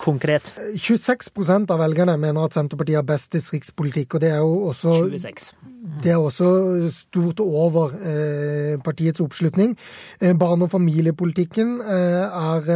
konkret? 0.00 0.54
26% 0.72 1.74
av 1.74 1.82
velgerne 1.84 2.16
mener 2.16 2.48
at 2.48 2.56
Senterpartiet 2.56 2.96
har 2.96 3.04
best 3.04 3.36
distriktspolitikk, 3.36 4.16
og 4.16 4.24
det 4.24 4.32
er 4.32 4.40
jo 4.40 4.70
også 4.72 4.96
26. 5.12 5.52
Det 6.00 6.12
er 6.12 6.20
også 6.20 6.48
stort 6.92 7.40
over 7.44 7.92
eh, 8.00 8.80
partiets 8.80 9.20
oppslutning. 9.20 9.76
Eh, 10.20 10.32
barne- 10.32 10.64
og 10.64 10.72
familiepolitikken 10.72 11.80
eh, 11.80 12.24
er 12.24 12.72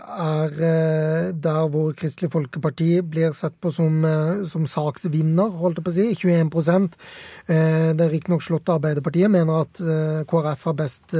er 0.00 0.54
eh, 0.66 1.28
der 1.32 1.68
hvor 1.70 1.92
Kristelig 1.98 2.30
Folkeparti 2.32 2.88
blir 3.06 3.34
sett 3.36 3.56
på 3.60 3.72
som, 3.74 4.00
eh, 4.04 4.42
som 4.50 4.66
saksvinner, 4.68 5.52
holdt 5.60 5.80
jeg 5.80 5.86
på 5.86 5.92
å 5.92 5.96
si. 5.96 6.06
21 6.18 6.88
eh, 7.48 7.92
Det 7.94 8.06
er 8.06 8.12
riktignok 8.12 8.44
slått 8.44 8.68
av 8.70 8.80
Arbeiderpartiet, 8.80 9.30
mener 9.30 9.64
at 9.64 9.80
KrF 10.30 10.66
har 10.70 10.76
best 10.78 11.16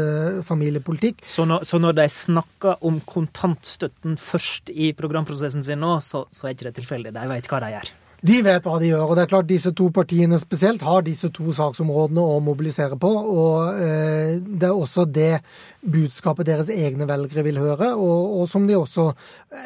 familiepolitikk. 0.47 1.25
Så 1.29 1.47
når, 1.49 1.65
så 1.69 1.81
når 1.83 1.99
de 2.01 2.09
snakker 2.13 2.85
om 2.87 3.01
kontantstøtten 3.07 4.19
først 4.21 4.73
i 4.73 4.93
programprosessen 4.97 5.65
sin 5.67 5.83
nå, 5.83 5.99
så, 6.05 6.27
så 6.33 6.49
er 6.49 6.57
ikke 6.57 6.71
det 6.71 6.79
tilfeldig. 6.81 7.17
De 7.17 7.27
vet 7.31 7.51
hva 7.51 7.65
de 7.65 7.75
gjør. 7.77 7.97
De 8.21 8.37
vet 8.45 8.67
hva 8.69 8.77
de 8.81 8.91
gjør, 8.91 9.07
og 9.07 9.17
det 9.17 9.23
er 9.25 9.31
klart 9.31 9.49
disse 9.49 9.71
to 9.77 9.87
partiene 9.97 10.37
spesielt 10.41 10.83
har 10.85 11.05
disse 11.07 11.31
to 11.33 11.55
saksområdene 11.57 12.21
å 12.21 12.41
mobilisere 12.45 12.99
på. 13.01 13.09
og 13.09 13.81
eh, 13.81 14.37
Det 14.45 14.69
er 14.69 14.77
også 14.77 15.07
det 15.09 15.41
budskapet 15.81 16.45
deres 16.51 16.69
egne 16.69 17.07
velgere 17.09 17.45
vil 17.47 17.61
høre, 17.63 17.95
og, 17.97 18.35
og 18.41 18.51
som 18.53 18.67
de 18.69 18.77
også 18.77 19.07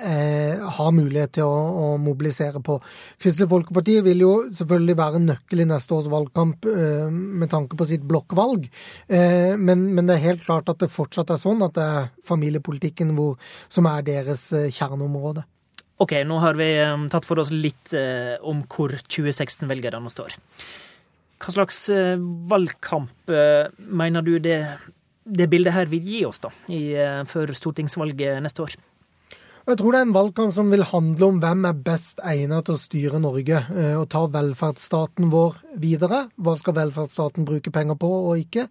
eh, 0.07 0.61
har 0.77 0.93
mulighet 0.95 1.35
til 1.41 1.49
å, 1.49 1.57
å, 1.83 1.89
mobilisere 1.99 2.63
på. 2.63 2.79
Kristelig 3.19 3.51
Folkeparti 3.51 3.97
vil 4.07 4.23
jo 4.23 4.35
selvfølgelig 4.55 4.97
være 5.01 5.23
nøkkel 5.25 5.65
i 5.65 5.69
neste 5.73 5.97
års 5.97 6.11
valgkamp 6.13 6.69
eh, 6.71 7.09
med 7.11 7.51
tanke 7.51 7.79
på 7.79 7.89
sitt 7.91 8.07
blokkvalg, 8.07 8.69
eh, 9.09 9.57
men, 9.59 9.89
men, 9.97 10.07
det 10.07 10.21
er 10.21 10.29
helt 10.29 10.47
klart 10.47 10.71
at 10.71 10.79
det 10.85 10.93
fortsatt 10.95 11.35
er 11.35 11.43
sånn 11.43 11.67
at 11.67 11.75
det 11.75 11.89
er 11.97 12.13
familiepolitikken 12.29 13.17
hvor, 13.19 13.35
som 13.73 13.91
er 13.91 14.07
deres 14.07 14.47
eh, 14.55 14.71
kjerneområde. 14.71 15.43
Ok, 16.03 16.17
nå 16.27 16.41
har 16.43 16.59
vi 16.59 16.69
um, 16.83 17.07
tatt 17.13 17.27
for 17.27 17.39
oss 17.39 17.53
litt 17.55 17.95
uh, 17.95 18.35
om 18.43 18.65
hvor 18.71 18.97
2016-velgerne 19.07 20.11
står. 20.11 20.35
Hva 21.43 21.55
slags 21.55 21.85
uh, 21.93 22.17
valgkamp 22.51 23.31
mener 23.79 24.25
du 24.27 24.37
det, 24.43 24.59
det, 25.25 25.47
bildet 25.53 25.77
her 25.77 25.91
vil 25.93 26.09
gi 26.09 26.25
oss 26.27 26.43
da, 26.43 26.51
i, 26.73 26.97
før 27.31 27.55
stortingsvalget 27.55 28.43
neste 28.43 28.67
år? 28.67 28.77
Jeg 29.65 29.79
tror 29.81 29.95
det 29.95 30.01
er 30.03 30.05
en 30.05 30.13
valgkamp 30.13 30.53
som 30.53 30.69
vil 30.69 30.85
handle 30.85 31.27
om 31.31 31.39
hvem 31.41 31.63
er 31.65 31.79
best 31.87 32.19
egnet 32.21 32.67
til 32.67 32.77
å 32.77 32.81
styre 32.83 33.21
Norge 33.23 33.63
og 33.97 34.03
ta 34.13 34.21
velferdsstaten 34.29 35.31
vår 35.33 35.57
videre. 35.81 36.19
Hva 36.37 36.53
skal 36.61 36.77
velferdsstaten 36.77 37.47
bruke 37.49 37.73
penger 37.73 37.97
på 37.97 38.11
og 38.19 38.43
ikke? 38.43 38.67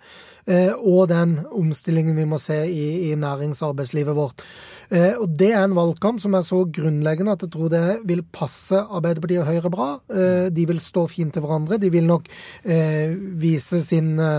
Og 0.85 1.07
den 1.09 1.39
omstillingen 1.49 2.13
vi 2.19 2.27
må 2.29 2.37
se 2.37 2.59
i, 2.69 3.09
i 3.09 3.17
næringsarbeidslivet 3.17 4.15
vårt. 4.15 4.45
Eh, 4.93 5.15
og 5.17 5.33
Det 5.39 5.49
er 5.53 5.63
en 5.63 5.75
valgkamp 5.75 6.21
som 6.21 6.35
er 6.37 6.45
så 6.45 6.59
grunnleggende 6.69 7.33
at 7.33 7.41
jeg 7.41 7.53
tror 7.55 7.71
det 7.73 7.81
vil 8.05 8.21
passe 8.23 8.77
Arbeiderpartiet 8.77 9.41
og 9.41 9.49
Høyre 9.49 9.71
bra. 9.73 9.87
Eh, 10.13 10.49
de 10.53 10.67
vil 10.69 10.81
stå 10.83 11.07
fint 11.09 11.33
til 11.33 11.41
hverandre. 11.41 11.79
De 11.81 11.89
vil 11.89 12.05
nok 12.05 12.29
eh, 12.61 13.15
vise 13.41 13.81
sine, 13.81 14.29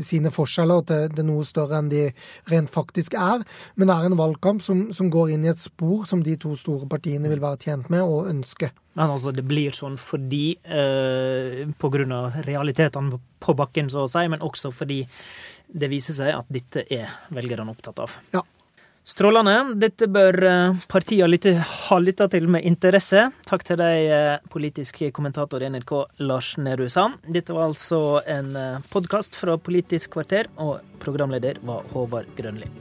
sine 0.00 0.32
forskjeller 0.32 0.86
til, 0.88 1.12
til 1.12 1.28
noe 1.28 1.44
større 1.44 1.82
enn 1.82 1.92
de 1.92 2.06
rent 2.50 2.72
faktisk 2.72 3.18
er. 3.18 3.44
Men 3.76 3.90
det 3.90 3.98
er 3.98 4.08
en 4.08 4.18
valgkamp 4.18 4.64
som, 4.64 4.86
som 4.96 5.12
går 5.12 5.34
inn 5.34 5.44
i 5.44 5.52
et 5.52 5.60
spor 5.60 5.73
som 6.08 6.22
de 6.24 6.36
to 6.40 6.54
store 6.58 6.88
partiene 6.90 7.30
vil 7.30 7.42
være 7.42 7.60
tjent 7.66 7.90
med 7.92 8.02
og 8.02 8.30
ønske. 8.30 8.70
Men 8.94 9.10
altså, 9.10 9.32
det 9.34 9.44
blir 9.46 9.74
sånn 9.74 9.96
fordi 9.98 10.56
eh, 10.64 11.64
Pga. 11.78 12.20
realitetene 12.46 13.20
på 13.40 13.54
bakken, 13.54 13.90
så 13.90 14.04
å 14.04 14.10
si, 14.10 14.26
men 14.30 14.42
også 14.42 14.70
fordi 14.72 15.04
det 15.66 15.90
viser 15.90 16.14
seg 16.14 16.34
at 16.36 16.50
dette 16.52 16.84
er 16.92 17.10
velgerne 17.34 17.72
opptatt 17.74 18.04
av. 18.04 18.18
Ja. 18.34 18.44
Strålende. 19.04 19.74
Dette 19.76 20.06
bør 20.08 20.38
eh, 20.48 20.76
partiene 20.88 21.58
ha 21.60 21.98
lytta 22.00 22.28
til 22.32 22.48
med 22.48 22.64
interesse. 22.64 23.26
Takk 23.44 23.66
til 23.68 23.76
deg, 23.76 24.06
eh, 24.08 24.38
politisk 24.48 25.02
kommentator 25.12 25.60
i 25.60 25.68
NRK, 25.68 25.92
Lars 26.24 26.54
Nehru 26.56 26.88
Sand. 26.88 27.20
Dette 27.28 27.52
var 27.52 27.68
altså 27.68 28.22
en 28.24 28.56
eh, 28.56 28.80
podkast 28.94 29.36
fra 29.36 29.58
Politisk 29.60 30.16
kvarter, 30.16 30.48
og 30.56 30.80
programleder 31.04 31.60
var 31.68 31.84
Håvard 31.92 32.32
Grønli. 32.38 32.72